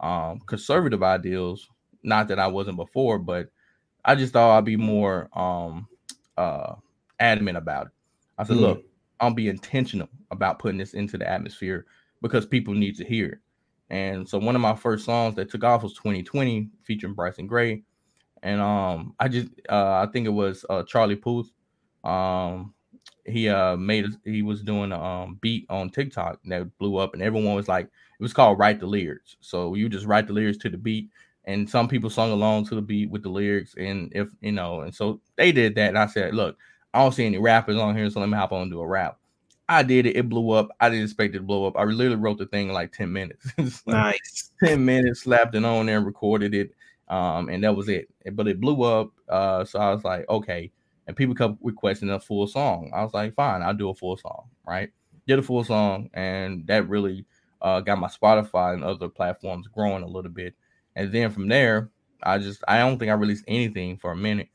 [0.00, 1.68] um conservative ideals.
[2.02, 3.48] Not that I wasn't before, but
[4.04, 5.88] I just thought I'd be more um
[6.36, 6.74] uh
[7.20, 7.92] adamant about it.
[8.38, 8.60] I said, Mm.
[8.60, 8.84] look,
[9.20, 11.86] I'll be intentional about putting this into the atmosphere
[12.22, 13.38] because people need to hear it.
[13.90, 17.84] And so one of my first songs that took off was 2020 featuring Bryson Gray.
[18.42, 21.50] And um I just uh I think it was uh Charlie Puth.
[22.04, 22.74] Um
[23.24, 27.22] he uh made he was doing a um beat on TikTok that blew up and
[27.22, 29.36] everyone was like it was called write the lyrics.
[29.40, 31.08] So you just write the lyrics to the beat
[31.44, 34.80] and some people sung along to the beat with the lyrics and if you know
[34.82, 36.56] and so they did that and I said, look,
[36.94, 38.86] I don't see any rappers on here, so let me hop on and do a
[38.86, 39.18] rap.
[39.68, 40.68] I did it, it blew up.
[40.80, 41.76] I didn't expect it to blow up.
[41.76, 43.46] I literally wrote the thing in like 10 minutes.
[43.86, 44.50] Like Nice.
[44.62, 46.74] 10 minutes, slapped it on there, recorded it,
[47.08, 48.08] um, and that was it.
[48.32, 49.10] But it blew up.
[49.28, 50.70] Uh, so I was like, okay.
[51.06, 52.90] And people kept requesting a full song.
[52.94, 54.90] I was like, fine, I'll do a full song, right?
[55.26, 57.26] Did a full song, and that really
[57.60, 60.54] uh, got my Spotify and other platforms growing a little bit.
[60.96, 61.90] And then from there,
[62.22, 64.48] I just I don't think I released anything for a minute.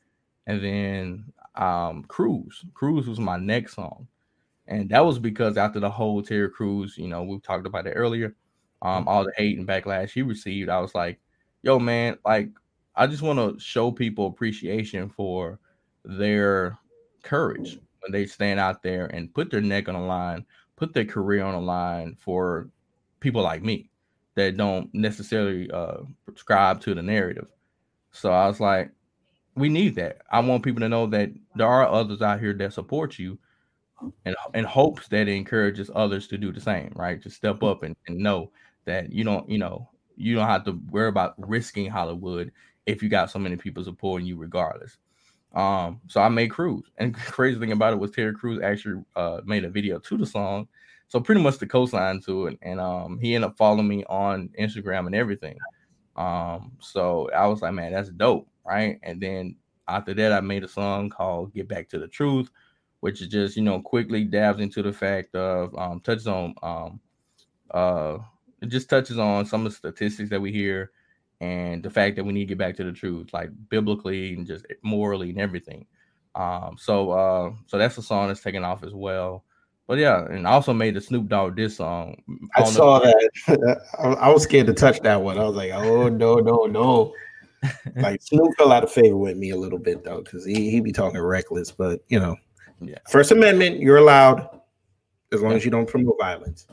[0.46, 2.64] And then um Cruise.
[2.74, 4.06] Cruise was my next song.
[4.66, 7.92] And that was because after the whole Terry Crews, you know, we talked about it
[7.92, 8.36] earlier,
[8.82, 11.18] um, all the hate and backlash he received, I was like,
[11.62, 12.50] yo, man, like,
[12.94, 15.58] I just want to show people appreciation for
[16.04, 16.78] their
[17.22, 20.44] courage when they stand out there and put their neck on the line,
[20.76, 22.70] put their career on the line for
[23.20, 23.90] people like me
[24.34, 27.48] that don't necessarily uh, subscribe to the narrative.
[28.12, 28.90] So I was like,
[29.56, 30.22] we need that.
[30.30, 33.38] I want people to know that there are others out here that support you
[34.24, 37.20] and in hopes that it encourages others to do the same, right?
[37.22, 38.52] To step up and, and know
[38.84, 42.52] that you don't, you know, you don't have to worry about risking Hollywood
[42.86, 44.96] if you got so many people supporting you regardless.
[45.54, 49.40] Um, so I made Cruz, and crazy thing about it was Terry Crews actually uh
[49.44, 50.68] made a video to the song,
[51.08, 54.50] so pretty much the cosign to it, and um he ended up following me on
[54.58, 55.58] Instagram and everything.
[56.16, 58.98] Um, so I was like, man, that's dope, right?
[59.02, 62.50] And then after that, I made a song called "Get Back to the Truth,"
[63.00, 67.00] which is just you know quickly dabs into the fact of um touches on um
[67.70, 68.18] uh
[68.60, 70.90] it just touches on some of the statistics that we hear
[71.40, 74.46] and the fact that we need to get back to the truth like biblically and
[74.46, 75.86] just morally and everything
[76.34, 79.44] um so uh so that's a song that's taken off as well
[79.86, 82.20] but yeah and I also made the snoop dogg this song
[82.56, 83.30] I know- saw that.
[83.98, 85.38] I, I was scared to touch that one.
[85.38, 87.14] I was like, oh no, no, no.
[87.96, 90.80] like Snoop fell out of favor with me a little bit though, because he he
[90.80, 91.72] be talking reckless.
[91.72, 92.36] But you know,
[92.80, 92.98] Yeah.
[93.10, 94.48] First Amendment, you're allowed
[95.32, 96.68] as long as you don't promote violence.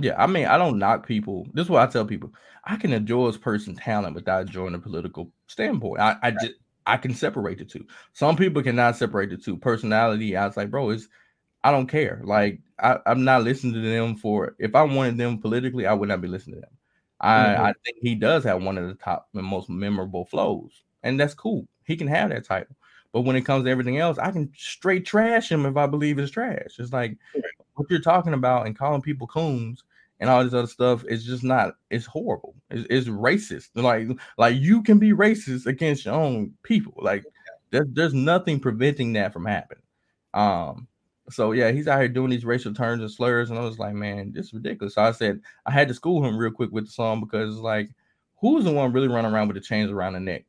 [0.00, 1.46] Yeah, I mean, I don't knock people.
[1.54, 2.32] This is what I tell people:
[2.64, 6.00] I can enjoy a person's talent without enjoying a political standpoint.
[6.00, 6.52] I, I just
[6.86, 7.84] I can separate the two.
[8.12, 9.56] Some people cannot separate the two.
[9.56, 11.08] Personality, I was like, bro, it's
[11.64, 12.20] I don't care.
[12.24, 14.56] Like I, I'm not listening to them for.
[14.58, 16.78] If I wanted them politically, I would not be listening to them.
[17.20, 17.58] I, Mhm.
[17.58, 21.34] I think he does have one of the top and most memorable flows, and that's
[21.34, 21.66] cool.
[21.86, 22.76] He can have that title.
[23.12, 26.18] But when it comes to everything else, I can straight trash him if I believe
[26.18, 26.78] it's trash.
[26.78, 27.16] It's like
[27.78, 29.84] what you're talking about and calling people coons
[30.20, 31.74] and all this other stuff is just not.
[31.90, 32.54] It's horrible.
[32.70, 33.68] It's, it's racist.
[33.74, 36.94] Like like you can be racist against your own people.
[36.98, 37.24] Like
[37.70, 39.82] there's there's nothing preventing that from happening.
[40.34, 40.88] Um,
[41.30, 43.94] so yeah, he's out here doing these racial turns and slurs, and I was like,
[43.94, 44.94] man, this is ridiculous.
[44.94, 47.62] So I said I had to school him real quick with the song because it's
[47.62, 47.90] like,
[48.40, 50.44] who's the one really running around with the chains around the neck?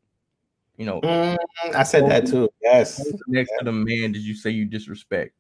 [0.78, 1.38] You know, Mm,
[1.76, 2.50] I said that too.
[2.62, 3.06] Yes.
[3.28, 5.34] next to the man did you say you disrespect?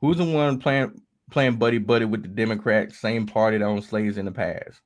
[0.00, 4.18] Who's the one playing playing buddy buddy with the Democrats, same party that owned slaves
[4.18, 4.80] in the past?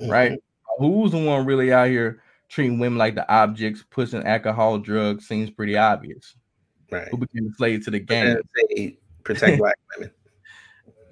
[0.00, 0.32] Right?
[0.32, 0.84] Mm-hmm.
[0.84, 5.26] Who's the one really out here treating women like the objects, pushing alcohol, drugs?
[5.26, 6.36] Seems pretty obvious.
[6.90, 7.08] Right.
[7.08, 8.38] Who became a slave to the game?
[9.24, 10.12] protect black women.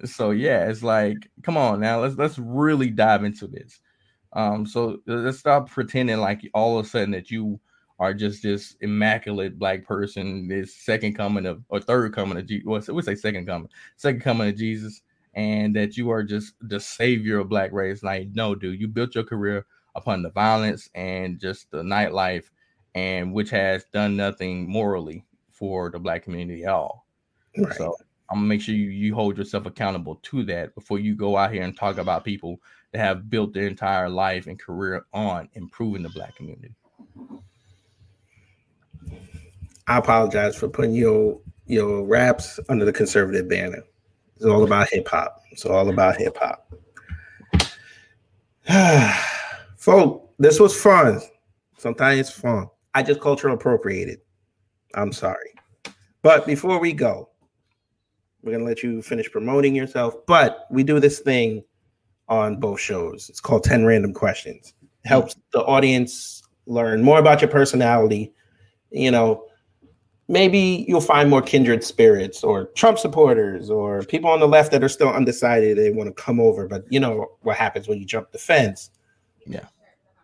[0.05, 3.79] so yeah, it's like, come on now, let's let's really dive into this.
[4.33, 7.59] Um, so let's stop pretending like all of a sudden that you
[7.99, 12.65] are just this immaculate black person, this second coming of or third coming of Jesus.
[12.65, 15.01] Well, we say second coming, second coming of Jesus,
[15.33, 18.03] and that you are just the savior of black race.
[18.03, 19.65] Like, no, dude, you built your career
[19.95, 22.45] upon the violence and just the nightlife,
[22.95, 27.05] and which has done nothing morally for the black community at all.
[27.57, 27.73] Right.
[27.75, 27.95] So
[28.29, 31.53] I'm gonna make sure you, you hold yourself accountable to that before you go out
[31.53, 32.59] here and talk about people
[32.91, 36.73] that have built their entire life and career on improving the black community.
[39.87, 43.83] I apologize for putting your your raps under the conservative banner.
[44.35, 45.41] It's all about hip hop.
[45.51, 46.71] It's all about hip hop.
[49.77, 51.21] Folk, this was fun.
[51.77, 52.67] Sometimes it's fun.
[52.93, 54.19] I just cultural appropriated.
[54.95, 55.53] I'm sorry.
[56.21, 57.29] But before we go,
[58.41, 60.15] we're gonna let you finish promoting yourself.
[60.25, 61.63] But we do this thing
[62.27, 63.29] on both shows.
[63.29, 64.73] It's called 10 random questions.
[65.03, 68.33] It helps the audience learn more about your personality.
[68.89, 69.45] You know,
[70.27, 74.83] maybe you'll find more kindred spirits or Trump supporters or people on the left that
[74.83, 75.77] are still undecided.
[75.77, 78.91] They want to come over, but you know what happens when you jump the fence.
[79.45, 79.65] Yeah.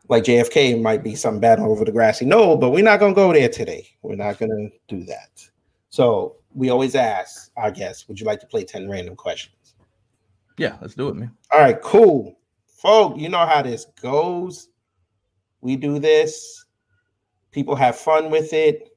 [0.07, 3.15] Like JFK might be some battle over the grassy knoll, but we're not going to
[3.15, 3.87] go there today.
[4.01, 5.29] We're not going to do that.
[5.89, 9.75] So we always ask our guests, would you like to play 10 random questions?
[10.57, 11.31] Yeah, let's do it, man.
[11.53, 12.37] All right, cool.
[12.65, 14.69] Folk, you know how this goes.
[15.61, 16.65] We do this,
[17.51, 18.90] people have fun with it,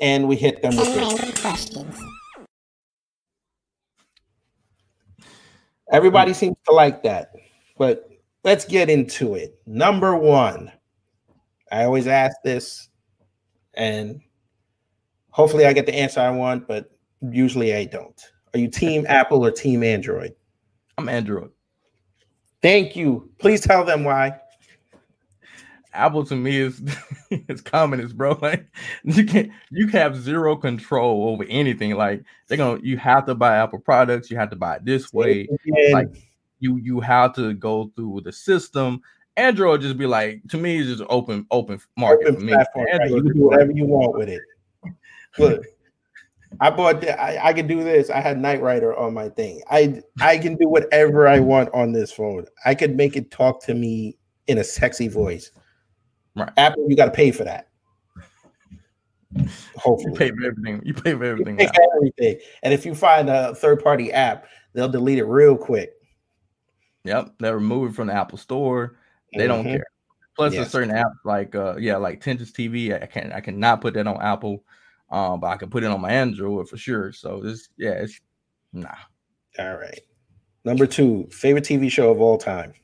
[0.00, 2.00] and we hit them with questions.
[5.92, 7.32] Everybody seems to like that,
[7.76, 8.08] but
[8.44, 9.58] let's get into it.
[9.66, 10.70] Number one,
[11.72, 12.88] I always ask this,
[13.74, 14.20] and
[15.30, 16.90] hopefully I get the answer I want, but
[17.20, 18.20] usually I don't.
[18.54, 20.32] Are you team Apple or team Android?
[20.96, 21.50] I'm Android.
[22.62, 23.30] Thank you.
[23.38, 24.38] Please tell them why.
[25.92, 26.82] Apple to me is
[27.30, 28.34] it's communist, bro.
[28.40, 28.66] Like
[29.04, 31.94] you can't you have zero control over anything.
[31.94, 35.12] Like they're gonna you have to buy Apple products, you have to buy it this
[35.12, 35.48] way.
[35.66, 36.08] Again, Like
[36.58, 39.00] you you have to go through the system.
[39.36, 42.52] Android just be like to me, it's just open open market open for me.
[42.52, 43.10] platform, right?
[43.10, 44.42] You can do whatever you want with it.
[45.38, 45.64] Look,
[46.60, 47.00] I bought.
[47.00, 48.10] the- I, I can do this.
[48.10, 49.62] I had Knight Rider on my thing.
[49.70, 52.46] I I can do whatever I want on this phone.
[52.64, 54.16] I could make it talk to me
[54.46, 55.52] in a sexy voice.
[56.40, 56.52] Right.
[56.56, 57.68] Apple, you got to pay for that.
[59.36, 60.82] you Hopefully, pay for everything.
[60.84, 61.56] You pay for You everything.
[61.56, 62.38] pay for everything.
[62.62, 65.92] And if you find a third party app, they'll delete it real quick.
[67.04, 68.96] Yep, they remove it from the Apple Store.
[69.36, 69.72] They don't Mhm.
[69.72, 69.86] care.
[70.36, 70.68] Plus, Yes.
[70.68, 72.92] a certain app like uh yeah, like Tintus TV.
[72.94, 74.64] I can I cannot put that on Apple,
[75.10, 77.12] um, but I can put it on my Android for sure.
[77.12, 78.20] So this yeah, it's
[78.72, 78.94] nah.
[79.58, 80.00] All right.
[80.64, 82.74] Number two, favorite TV show of all time.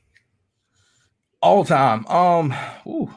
[1.41, 2.05] All time.
[2.07, 2.53] Um,
[2.87, 3.11] ooh,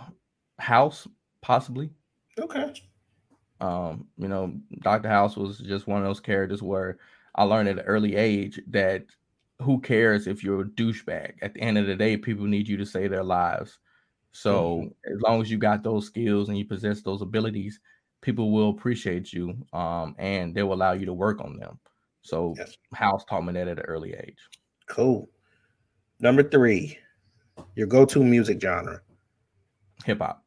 [0.61, 1.09] House
[1.41, 1.91] possibly.
[2.39, 2.73] Okay.
[3.61, 5.09] Um, you know, Dr.
[5.09, 6.99] House was just one of those characters where
[7.35, 9.05] I learned at an early age that
[9.61, 11.35] who cares if you're a douchebag?
[11.43, 13.79] At the end of the day, people need you to save their lives.
[14.33, 17.81] So as long as you got those skills and you possess those abilities,
[18.23, 19.55] people will appreciate you.
[19.73, 21.79] Um, and they will allow you to work on them.
[22.23, 22.77] So Yes.
[22.95, 24.39] House taught me that at an early age.
[24.87, 25.29] Cool.
[26.21, 26.99] Number three,
[27.75, 29.01] your go-to music genre.
[30.05, 30.45] Hip hop.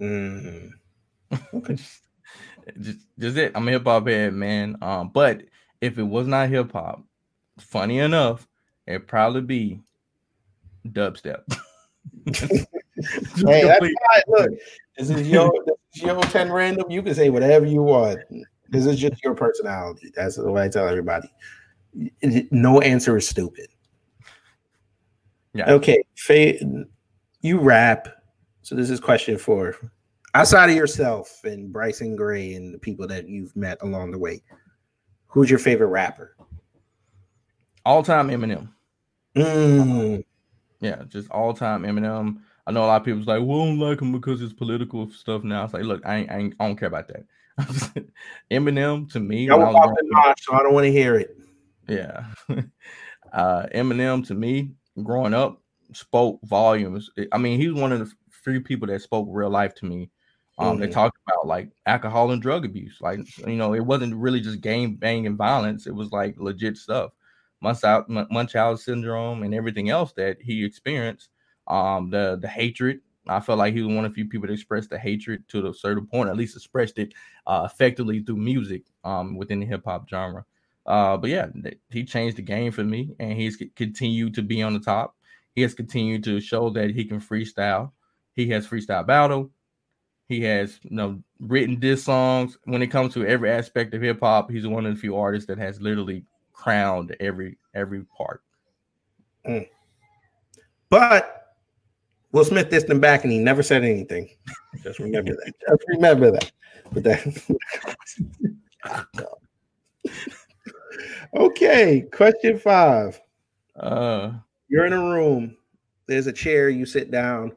[0.00, 0.70] Mm.
[1.54, 1.76] Okay.
[2.80, 3.52] just, just it.
[3.54, 4.76] I'm a hip hop head, man.
[4.82, 5.42] Um, but
[5.80, 7.02] if it was not hip hop,
[7.58, 8.48] funny enough,
[8.86, 9.80] it'd probably be
[10.86, 11.42] dubstep.
[13.36, 14.22] Hey, that's fine.
[14.28, 14.50] Look,
[14.98, 16.90] this is your this is your 10 random.
[16.90, 18.20] You can say whatever you want.
[18.68, 20.12] This is just your personality.
[20.14, 21.30] That's what I tell everybody.
[22.50, 23.68] No answer is stupid.
[25.54, 25.72] Yeah.
[25.72, 26.02] Okay.
[26.16, 26.54] Fa-
[27.42, 28.08] you rap.
[28.62, 29.76] So this is question four.
[30.34, 34.42] Outside of yourself and Bryson Gray and the people that you've met along the way,
[35.26, 36.36] who's your favorite rapper?
[37.84, 38.68] all time Eminem.
[39.36, 40.24] Mm,
[40.80, 42.38] Yeah, just all time Eminem.
[42.66, 45.42] I know a lot of people's like, I don't like him because it's political stuff
[45.42, 45.64] now.
[45.64, 47.24] It's like, look, I ain't, I, ain't, I don't care about that.
[48.50, 51.36] Eminem to me, I was growing so I don't want to hear it.
[51.88, 52.24] Yeah.
[53.32, 54.70] uh Eminem to me,
[55.02, 55.60] growing up,
[55.92, 57.10] spoke volumes.
[57.32, 58.12] I mean, he's one of the
[58.42, 60.10] few people that spoke real life to me.
[60.58, 60.92] Um, they Mhm.
[60.92, 62.98] talked about like alcohol and drug abuse.
[63.00, 67.12] Like, you know, it wasn't really just game banging violence, it was like legit stuff.
[67.60, 71.30] Munchausen, Mun- Munchausen syndrome and everything else that he experienced.
[71.68, 73.00] Um, the the hatred.
[73.28, 75.68] I felt like he was one of the few people that expressed the hatred to
[75.68, 77.14] a certain point, at least expressed it
[77.46, 80.44] uh, effectively through music um, within the hip hop genre.
[80.86, 84.42] Uh, but yeah, th- he changed the game for me, and he's c- continued to
[84.42, 85.16] be on the top.
[85.54, 87.92] He has continued to show that he can freestyle.
[88.34, 89.50] He has freestyle battle.
[90.28, 92.56] He has you know written diss songs.
[92.64, 95.46] When it comes to every aspect of hip hop, he's one of the few artists
[95.48, 98.42] that has literally crowned every every part.
[100.88, 101.56] But
[102.32, 104.30] Will Smith dissed him back and he never said anything.
[104.82, 105.52] Just remember that.
[105.68, 106.52] Just remember that.
[106.92, 107.58] But that
[111.34, 113.20] okay, question five.
[113.76, 114.32] Uh,
[114.68, 115.56] You're in a room,
[116.06, 117.52] there's a chair, you sit down,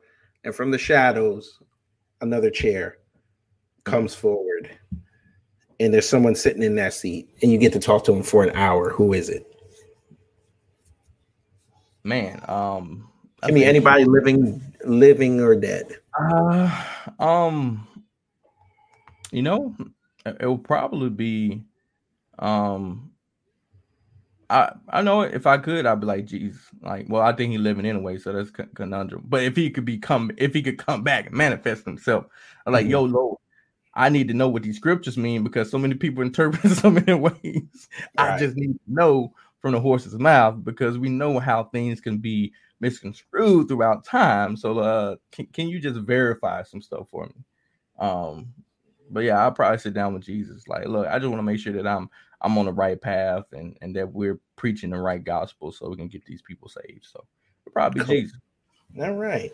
[0.45, 1.59] and from the shadows,
[2.21, 2.99] another chair
[3.83, 4.69] comes forward.
[5.81, 8.43] And there's someone sitting in that seat, and you get to talk to him for
[8.43, 8.91] an hour.
[8.91, 9.51] Who is it?
[12.05, 13.09] man, um,
[13.43, 15.97] I I mean, anybody living, living or dead.
[16.17, 16.83] Uh,
[17.19, 17.85] um,
[19.31, 19.75] you know,
[20.25, 21.63] it it will probably be,
[22.39, 23.11] um,
[24.49, 27.61] I I know if I could, I'd be like, Jesus, like, well, I think he's
[27.61, 29.23] living anyway, so that's con- conundrum.
[29.27, 32.25] But if he could become, if he could come back and manifest himself,
[32.65, 32.89] I'm like, Mhm.
[32.89, 33.37] yo, Lord,
[33.95, 37.13] I need to know what these scriptures mean because so many people interpret so many
[37.15, 37.89] ways.
[38.17, 42.19] I just need to know from the horse's mouth because we know how things can
[42.19, 44.57] be misconstrued throughout time.
[44.57, 47.35] So uh can, can you just verify some stuff for me?
[47.99, 48.53] Um
[49.09, 50.67] but yeah, I'll probably sit down with Jesus.
[50.67, 52.09] Like, look, I just want to make sure that I'm
[52.41, 55.95] I'm on the right path and and that we're preaching the right gospel so we
[55.95, 57.05] can get these people saved.
[57.05, 57.25] So
[57.71, 58.15] probably Cool.
[58.15, 58.37] Jesus.
[59.01, 59.51] All right.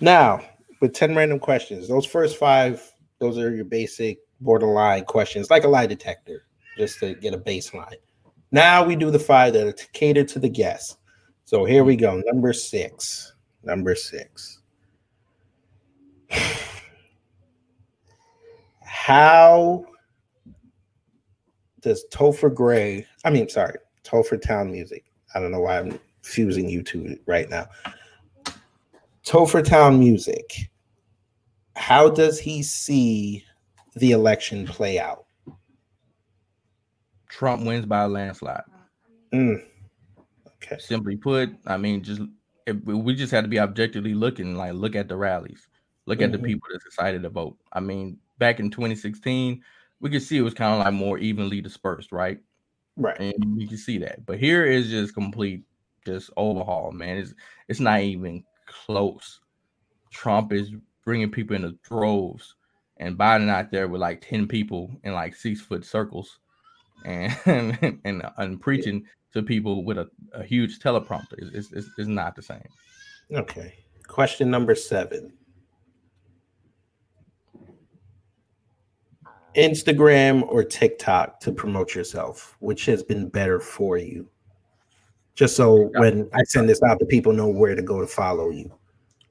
[0.00, 0.40] Now,
[0.80, 2.82] with 10 random questions, those first five,
[3.18, 6.44] those are your basic borderline questions, like a lie detector,
[6.76, 7.94] just to get a baseline.
[8.52, 10.96] Now we do the five that are to cater to the guests.
[11.44, 12.22] So here we go.
[12.26, 13.32] Number six.
[13.62, 14.60] Number six.
[18.82, 19.86] How
[21.86, 25.04] does Topher Grace, I mean, sorry, Topher Town Music.
[25.34, 27.68] I don't know why I'm fusing you two right now.
[29.24, 30.68] Topher Town Music.
[31.76, 33.44] How does he see
[33.94, 35.26] the election play out?
[37.28, 38.64] Trump wins by a landslide.
[39.32, 39.62] Mm.
[40.56, 40.78] Okay.
[40.80, 42.22] Simply put, I mean, just
[42.66, 45.68] if we just had to be objectively looking, like look at the rallies,
[46.06, 46.46] look at the Mhm.
[46.46, 47.56] people that's decided to vote.
[47.72, 49.62] I mean, back in 2016,
[50.00, 52.38] we could see it was kind of like more evenly dispersed, right?
[52.96, 53.18] Right.
[53.18, 54.24] And you can see that.
[54.24, 55.64] But here is just complete,
[56.04, 57.18] just overhaul, man.
[57.18, 57.34] It's
[57.68, 59.40] it's not even close.
[60.10, 60.72] Trump is
[61.04, 62.54] bringing people into droves,
[62.98, 66.38] and Biden out there with like 10 people in like six foot circles,
[67.04, 67.36] and
[68.04, 71.34] and, uh, and preaching to people with a, a huge teleprompter.
[71.38, 72.68] It's, it's, it's not the same.
[73.32, 73.74] Okay.
[74.06, 75.32] Question number seven.
[79.56, 84.28] Instagram or TikTok to promote yourself, which has been better for you?
[85.34, 88.50] Just so when I send this out, the people know where to go to follow
[88.50, 88.72] you.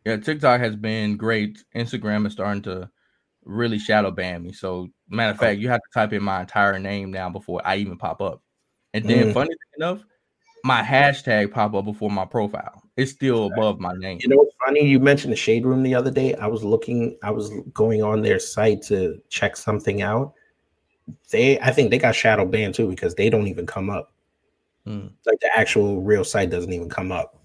[0.05, 1.63] Yeah, TikTok has been great.
[1.75, 2.89] Instagram is starting to
[3.43, 4.51] really shadow ban me.
[4.51, 7.77] So, matter of fact, you have to type in my entire name now before I
[7.77, 8.43] even pop up.
[8.93, 9.33] And then, Mm.
[9.33, 10.03] funny enough,
[10.63, 12.83] my hashtag pop up before my profile.
[12.97, 14.19] It's still above my name.
[14.21, 14.85] You know what's funny?
[14.85, 16.33] You mentioned the Shade Room the other day.
[16.35, 20.33] I was looking, I was going on their site to check something out.
[21.29, 24.13] They, I think they got shadow banned too because they don't even come up.
[24.85, 25.07] Hmm.
[25.25, 27.37] Like the actual real site doesn't even come up.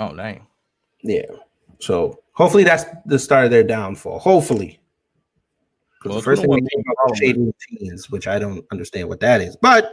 [0.00, 0.46] Oh, dang.
[1.02, 1.26] Yeah.
[1.80, 4.18] So hopefully that's the start of their downfall.
[4.20, 4.80] Hopefully.
[6.04, 9.20] Well, the first thing they came up was shade routines, which I don't understand what
[9.20, 9.90] that is, but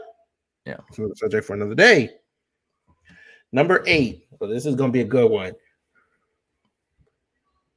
[0.66, 0.78] Yeah.
[1.16, 2.10] subject for another day.
[3.52, 4.28] Number eight.
[4.40, 5.54] Well, this is gonna be a good one.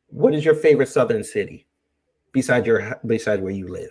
[0.08, 1.66] What is your favorite southern city
[2.32, 3.90] beside your beside where you live?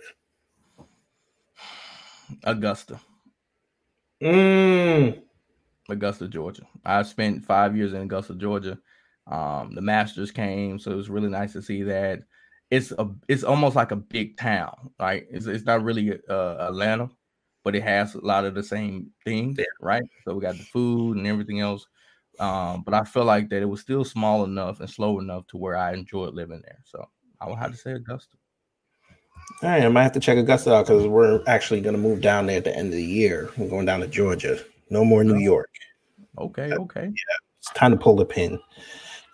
[2.44, 2.98] Augusta,
[4.22, 5.20] Mm,
[5.90, 6.62] Augusta, Georgia.
[6.84, 8.78] I spent five years in Augusta, Georgia.
[9.26, 12.20] Um, the Masters came, so it was really nice to see that.
[12.70, 14.90] It's a, it's almost like a big town.
[14.98, 17.10] Like it's, it's not really uh, Atlanta,
[17.64, 20.04] but it has a lot of the same things, right?
[20.24, 21.86] So we got the food and everything else.
[22.38, 25.56] Um, but I feel like that it was still small enough and slow enough to
[25.56, 26.80] where I enjoyed living there.
[26.84, 27.08] So
[27.40, 28.36] I would have to say Augusta.
[29.62, 32.20] All right, I might have to check Augusta out because we're actually going to move
[32.20, 33.50] down there at the end of the year.
[33.56, 34.58] We're going down to Georgia.
[34.90, 35.70] No more New York.
[36.38, 37.04] Okay, okay.
[37.04, 38.58] Yeah, It's time to pull the pin.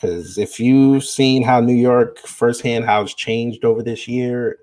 [0.01, 4.59] Because if you've seen how New York firsthand, how it's changed over this year,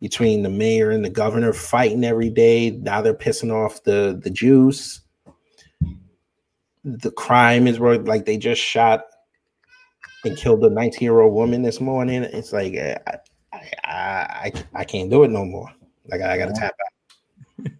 [0.00, 4.30] between the mayor and the governor fighting every day, now they're pissing off the the
[4.30, 5.00] Jews.
[6.84, 9.04] The crime is where like they just shot
[10.24, 12.22] and killed a 19 year old woman this morning.
[12.24, 15.70] It's like eh, I, I, I, I can't do it no more.
[16.06, 17.66] Like I, gotta tap out.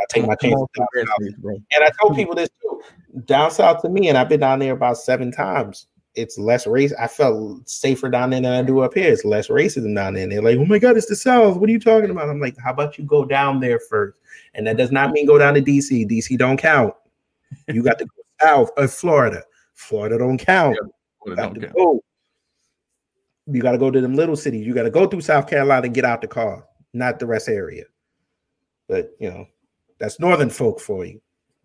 [0.00, 0.66] I take my chances.
[0.76, 1.18] south.
[1.42, 2.80] And I told people this too.
[3.26, 5.86] Down south to me, and I've been down there about seven times.
[6.14, 6.92] It's less race.
[6.98, 9.12] I felt safer down there than I do up here.
[9.12, 10.22] It's less racism down there.
[10.22, 11.56] And they're like, "Oh my God, it's the South.
[11.56, 14.18] What are you talking about?" I'm like, "How about you go down there first?
[14.54, 16.08] And that does not mean go down to DC.
[16.08, 16.94] DC don't count.
[17.68, 19.42] You got to go south of Florida.
[19.74, 20.76] Florida don't count.
[21.26, 22.04] You got to go.
[23.46, 24.66] You got to go to them little cities.
[24.66, 27.48] You got to go through South Carolina and get out the car, not the rest
[27.48, 27.84] area.
[28.88, 29.46] But you know,
[29.98, 31.20] that's northern folk for you.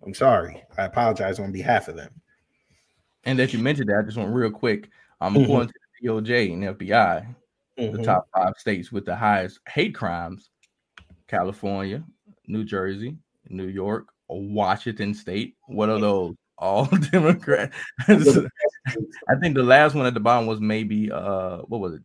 [0.06, 0.64] I'm sorry.
[0.78, 2.10] I apologize on behalf of them.
[3.26, 4.90] And that you mentioned that, I just want real quick.
[5.22, 5.44] Um, Mhm.
[5.44, 7.36] according to the DOJ and FBI,
[7.78, 8.04] the Mhm.
[8.04, 10.50] top five states with the highest hate crimes:
[11.28, 12.04] California,
[12.48, 13.18] New Jersey,
[13.50, 15.56] New York, Washington State.
[15.68, 16.36] What are those?
[16.58, 17.72] All Democrat.
[19.28, 22.02] I think the last one at the bottom was maybe uh, what was it?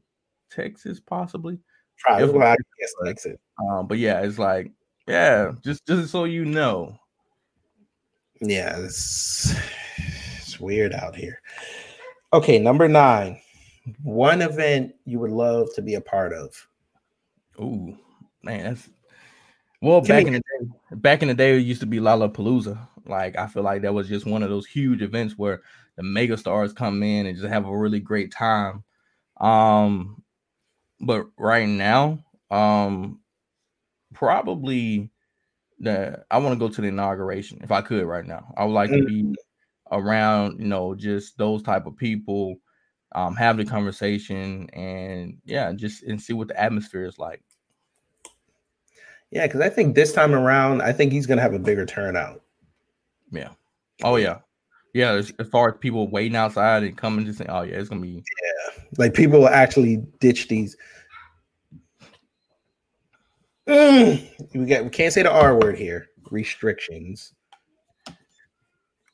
[0.50, 1.58] Texas, possibly.
[1.98, 2.24] Probably.
[2.24, 2.56] If- Well, I
[3.04, 3.40] guess it.
[3.58, 4.70] Um, but yeah, it's like,
[5.08, 6.98] yeah, just just so you know,
[8.40, 9.54] Yeah, it's,
[10.54, 11.40] it's weird out here.
[12.32, 13.40] Okay, number nine.
[14.02, 16.66] One event you would love to be a part of.
[17.60, 17.96] Ooh,
[18.42, 18.88] man, that's
[19.82, 20.70] well Give back in the day.
[20.92, 22.88] Back in the day, it used to be Lollapalooza.
[23.06, 25.62] Like I feel like that was just one of those huge events where
[25.96, 28.84] the mega stars come in and just have a really great time.
[29.40, 30.22] Um,
[31.00, 33.20] but right now, um,
[34.14, 35.10] probably
[35.80, 38.52] the I want to go to the inauguration if I could right now.
[38.56, 39.34] I would like to be
[39.90, 42.56] around, you know, just those type of people,
[43.14, 47.42] um, have the conversation and yeah, just and see what the atmosphere is like.
[49.30, 52.42] Yeah, because I think this time around, I think he's gonna have a bigger turnout.
[53.30, 53.50] Yeah.
[54.02, 54.38] Oh yeah.
[54.92, 55.12] Yeah.
[55.12, 58.00] As, as far as people waiting outside and coming, just saying, oh yeah, it's gonna
[58.00, 58.08] be.
[58.08, 58.54] Yeah
[58.98, 60.76] like people will actually ditch these.
[63.68, 66.08] Mm, we got we can't say the R word here.
[66.30, 67.32] Restrictions.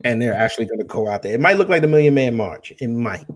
[0.04, 1.34] And they're actually gonna go out there.
[1.34, 2.72] It might look like the Million Man March.
[2.80, 3.26] It might.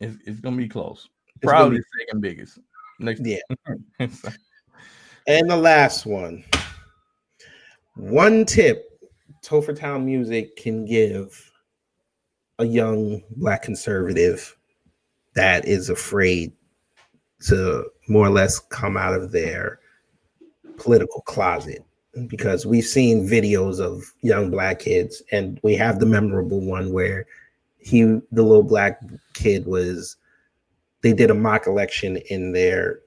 [0.00, 1.08] It's, it's gonna be close.
[1.40, 2.58] gonna Probably be- second biggest.
[2.98, 3.22] Next.
[3.24, 3.38] Yeah.
[5.28, 6.42] And the last one.
[7.96, 8.98] One tip
[9.44, 11.52] Topher Town Music can give
[12.58, 14.56] a young black conservative
[15.34, 16.52] that is afraid
[17.46, 19.80] to more or less come out of their
[20.78, 21.84] political closet
[22.26, 27.26] because we've seen videos of young black kids and we have the memorable one where
[27.78, 29.00] he the little black
[29.34, 30.16] kid was
[31.02, 33.00] they did a mock election in their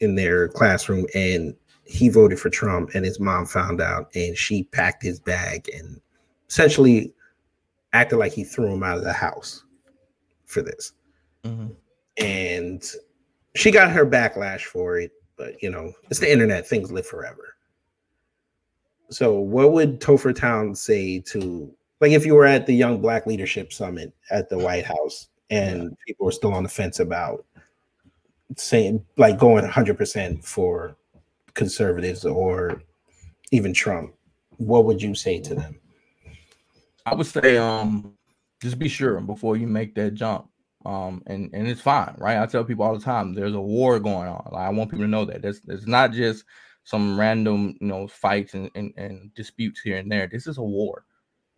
[0.00, 4.64] in their classroom and he voted for Trump and his mom found out and she
[4.64, 6.00] packed his bag and
[6.48, 7.12] essentially
[7.92, 9.64] acted like he threw him out of the house
[10.46, 10.92] for this.
[11.44, 11.74] Mhm.
[12.18, 12.84] And
[13.54, 17.51] she got her backlash for it, but you know, it's the internet, things live forever.
[19.12, 23.26] So what would Topher Town say to like if you were at the Young Black
[23.26, 27.44] Leadership Summit at the White House and people were still on the fence about
[28.56, 30.96] saying like going 100% for
[31.54, 32.82] conservatives or
[33.50, 34.14] even Trump,
[34.56, 35.78] what would you say to them?
[37.04, 38.14] I would say, um,
[38.62, 40.48] just be sure before you make that jump.
[40.84, 42.38] Um, and and it's fine, right?
[42.38, 44.48] I tell people all the time, there's a war going on.
[44.50, 46.44] Like, I want people to know that it's it's not just
[46.84, 50.26] some random, you know, fights and, and, and disputes here and there.
[50.26, 51.04] This is a war.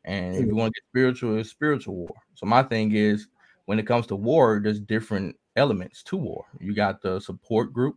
[0.04, 2.14] And if you want to get spiritual, it's spiritual war.
[2.34, 3.28] So my thing is
[3.64, 6.44] when it comes to war, there's different elements to war.
[6.60, 7.96] You got the support group,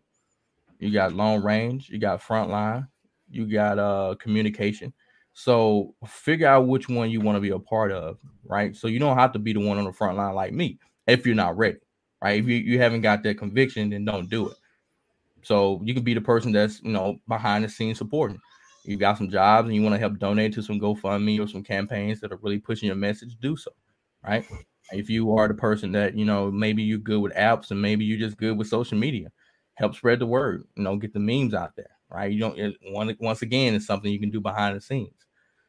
[0.79, 2.87] you got long range, you got front line,
[3.29, 4.93] you got uh communication.
[5.33, 8.75] So figure out which one you want to be a part of, right?
[8.75, 11.25] So you don't have to be the one on the front line like me if
[11.25, 11.79] you're not ready,
[12.23, 12.39] right?
[12.39, 14.57] If you, you haven't got that conviction, then don't do it.
[15.47, 18.37] So you can be the person that's you know behind the scenes supporting.
[18.83, 21.63] You got some jobs and you want to help donate to some GoFundMe or some
[21.63, 23.71] campaigns that are really pushing your message, do so,
[24.25, 24.45] right?
[24.91, 28.03] If you are the person that you know maybe you're good with apps and maybe
[28.03, 29.29] you're just good with social media,
[29.75, 30.65] help spread the word.
[30.75, 32.29] You know, get the memes out there, right?
[32.29, 32.59] You don't.
[32.59, 35.25] It, one once again, it's something you can do behind the scenes.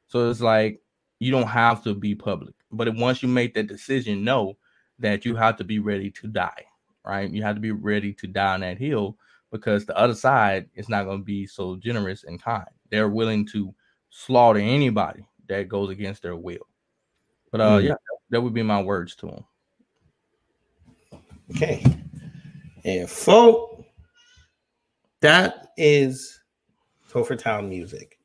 [0.08, 0.80] So it's like
[1.20, 4.56] you don't have to be public, but once you make that decision, know
[4.98, 6.64] that you have to be ready to die,
[7.04, 7.30] right?
[7.30, 9.16] You have to be ready to die on that hill
[9.50, 12.66] because the other side is not going to be so generous and kind.
[12.90, 13.74] They're willing to
[14.10, 16.66] slaughter anybody that goes against their will.
[17.50, 17.88] But uh, Mm.
[17.88, 17.94] yeah,
[18.30, 19.44] that would be my words to them.
[21.52, 21.82] Okay.
[22.84, 23.84] And folk,
[25.20, 26.40] that is
[27.10, 28.18] Topher Town music.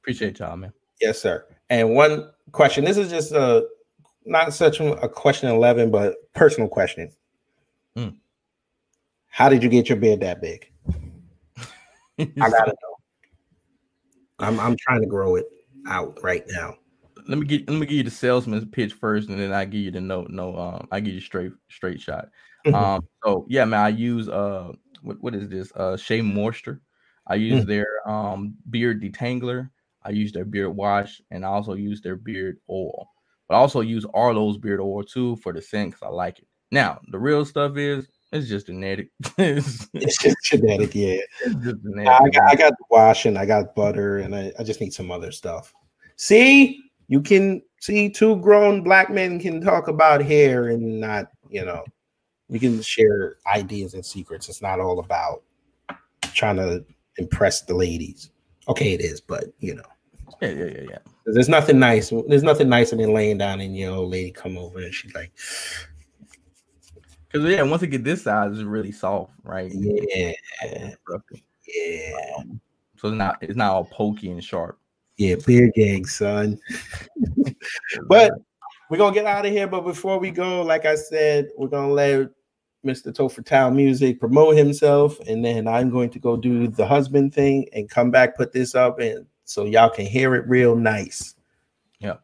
[0.00, 0.72] Appreciate y'all, man.
[1.00, 1.46] Yes, sir.
[1.70, 2.84] And one question.
[2.84, 3.66] This is just a
[4.24, 7.10] not such a question eleven, but personal question.
[7.96, 8.08] Hmm.
[9.32, 10.70] How did you get your beard that big?
[12.18, 12.96] I gotta know.
[14.38, 15.46] I'm I'm trying to grow it
[15.88, 16.74] out right now.
[17.28, 19.80] let me get let me give you the salesman's pitch first, and then I give
[19.80, 22.28] you the no no um I give you straight straight shot.
[22.66, 22.74] Mhm.
[22.74, 25.72] Um so yeah, man, I use uh what, what is this?
[25.74, 26.82] Uh Shea Moisture.
[27.26, 27.68] I use Mm.
[27.68, 29.70] their um beard detangler,
[30.02, 33.08] I use their beard wash, and I also use their beard oil.
[33.48, 36.48] But I also use Arlo's beard oil too for the scent because I like it.
[36.70, 39.10] Now the real stuff is it's just genetic.
[39.38, 39.86] it's,
[40.18, 41.18] just genetic, yeah.
[41.62, 42.08] just genetic.
[42.08, 44.94] I got, I got the wash and I got butter and I, I just need
[44.94, 45.72] some other stuff.
[46.16, 51.64] See, you can see two grown black men can talk about hair and not, you
[51.64, 51.84] know,
[52.48, 54.48] we can share ideas and secrets.
[54.48, 55.42] It's not all about
[56.34, 56.84] trying to
[57.18, 58.30] impress the ladies.
[58.68, 59.82] Okay, it is, but you know,
[60.40, 60.98] yeah, yeah, yeah, yeah.
[61.26, 62.12] there's nothing nice.
[62.28, 65.32] There's nothing nicer than laying down and your old lady come over and she's like,
[67.32, 69.72] Because yeah, once it get this size, it's really soft, right?
[69.74, 70.32] Yeah,
[70.64, 72.60] yeah, Um,
[72.96, 74.78] so it's not it's not all pokey and sharp.
[75.16, 76.58] yeah, beer gang, son.
[78.08, 78.32] But
[78.90, 79.66] we're gonna get out of here.
[79.66, 82.28] But before we go, like I said, we're gonna let
[82.84, 83.12] Mr.
[83.12, 87.68] Topher Town Music promote himself, and then I'm going to go do the husband thing
[87.72, 91.34] and come back, put this up, and so y'all can hear it real nice.
[92.00, 92.16] Yeah.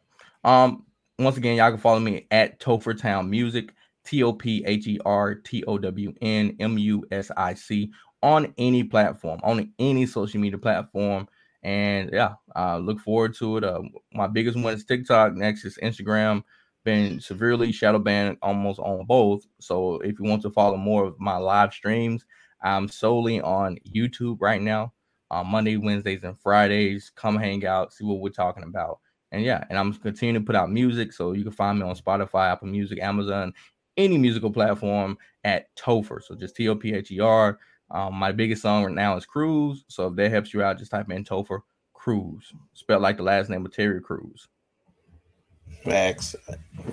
[0.45, 0.85] Um.
[1.19, 3.73] Once again, y'all can follow me at Topher Town Music,
[4.09, 7.93] T O P H E R T O W N M U S I C,
[8.23, 11.29] on any platform, on any social media platform.
[11.63, 13.65] And yeah, uh, look forward to it.
[13.65, 13.83] Uh,
[14.15, 15.35] my biggest one is TikTok.
[15.35, 16.43] Next is Instagram.
[16.85, 19.43] Been severely shadow banned almost on both.
[19.61, 22.25] So if you want to follow more of my live streams,
[22.63, 24.95] I'm solely on YouTube right now.
[25.31, 27.13] Uh, Monday, Wednesdays, and Fridays.
[27.15, 29.01] Come hang out, see what we're talking about.
[29.33, 31.13] And yeah, and I'm continuing to put out music.
[31.13, 33.53] So you can find me on Spotify, Apple Music, Amazon,
[33.99, 36.23] any musical platform at Topher.
[36.23, 37.59] So just T O P H E R.
[37.91, 39.85] Um, my biggest song right now is Cruise.
[39.89, 41.61] So if that helps you out, just type in Topher
[41.93, 44.49] Crews, spelled like the last name of Terry Crews.
[45.85, 46.35] Max,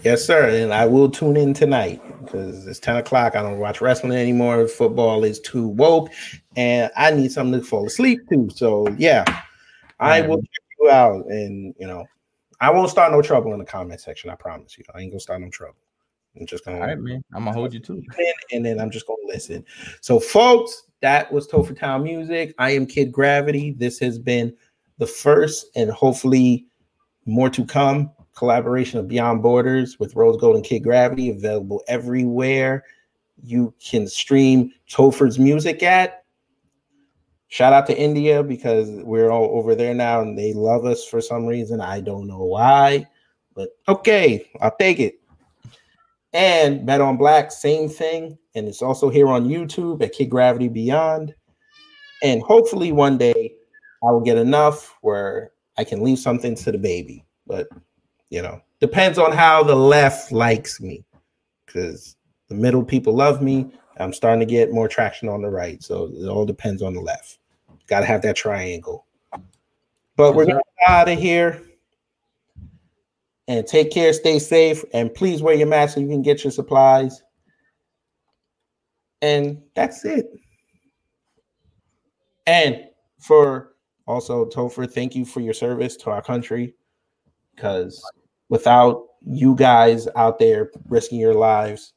[0.03, 0.49] yes, sir.
[0.49, 3.35] And I will tune in tonight because it's 10 o'clock.
[3.35, 4.67] I don't watch wrestling anymore.
[4.67, 6.11] Football is too woke,
[6.55, 8.49] and I need something to fall asleep to.
[8.53, 9.25] So yeah,
[9.99, 12.05] I will check you out, and you know,
[12.61, 14.29] I won't start no trouble in the comment section.
[14.29, 14.85] I promise you.
[14.93, 15.77] I ain't gonna start no trouble.
[16.39, 17.23] I'm just gonna All right, man.
[17.33, 18.35] I'm gonna hold you to it.
[18.51, 19.65] and then I'm just gonna listen.
[20.01, 22.53] So, folks, that was Topher Town Music.
[22.57, 23.71] I am Kid Gravity.
[23.71, 24.55] This has been
[24.97, 26.65] the first and hopefully
[27.25, 32.83] more to come collaboration of Beyond Borders with Rose Gold and Kid Gravity, available everywhere
[33.43, 36.23] you can stream Topher's music at.
[37.47, 41.21] Shout out to India because we're all over there now and they love us for
[41.21, 41.79] some reason.
[41.79, 43.07] I don't know why,
[43.53, 45.19] but okay, I'll take it.
[46.35, 48.37] And Bet on Black, same thing.
[48.55, 51.33] And it's also here on YouTube at Kid Gravity Beyond.
[52.23, 53.53] And hopefully one day
[54.03, 57.23] I will get enough where I can leave something to the baby.
[57.47, 57.69] But
[58.29, 61.05] you know, depends on how the left likes me.
[61.65, 62.17] Because
[62.49, 63.71] the middle people love me.
[63.97, 65.81] I'm starting to get more traction on the right.
[65.81, 67.37] So it all depends on the left.
[67.87, 69.05] Gotta have that triangle.
[70.17, 71.61] But we're gonna get out of here
[73.47, 76.51] and take care, stay safe, and please wear your mask so you can get your
[76.51, 77.23] supplies.
[79.21, 80.27] And that's it.
[82.47, 82.85] And
[83.19, 83.75] for
[84.07, 86.75] also Topher, thank you for your service to our country.
[87.55, 88.03] Because
[88.49, 91.93] without you guys out there risking your lives,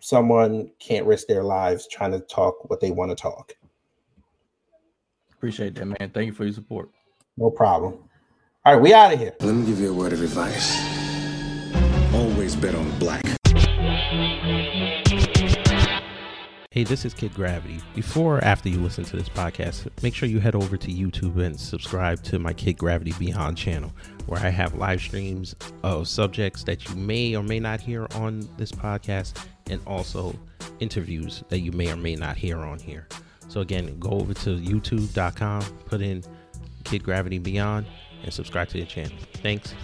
[0.00, 3.54] someone can't risk their lives trying to talk what they want to talk.
[5.32, 6.10] Appreciate that, man.
[6.14, 6.90] Thank you for your support.
[7.36, 7.98] No problem.
[8.66, 9.32] All right, we out of here.
[9.42, 10.76] Let me give you a word of advice.
[12.12, 13.22] Always bet on black.
[16.72, 17.78] Hey, this is Kid Gravity.
[17.94, 21.40] Before or after you listen to this podcast, make sure you head over to YouTube
[21.40, 23.92] and subscribe to my Kid Gravity Beyond channel,
[24.26, 28.48] where I have live streams of subjects that you may or may not hear on
[28.56, 30.36] this podcast, and also
[30.80, 33.06] interviews that you may or may not hear on here.
[33.46, 36.24] So, again, go over to youtube.com, put in
[36.82, 37.86] Kid Gravity Beyond,
[38.22, 39.16] and subscribe to the channel.
[39.42, 39.74] Thanks.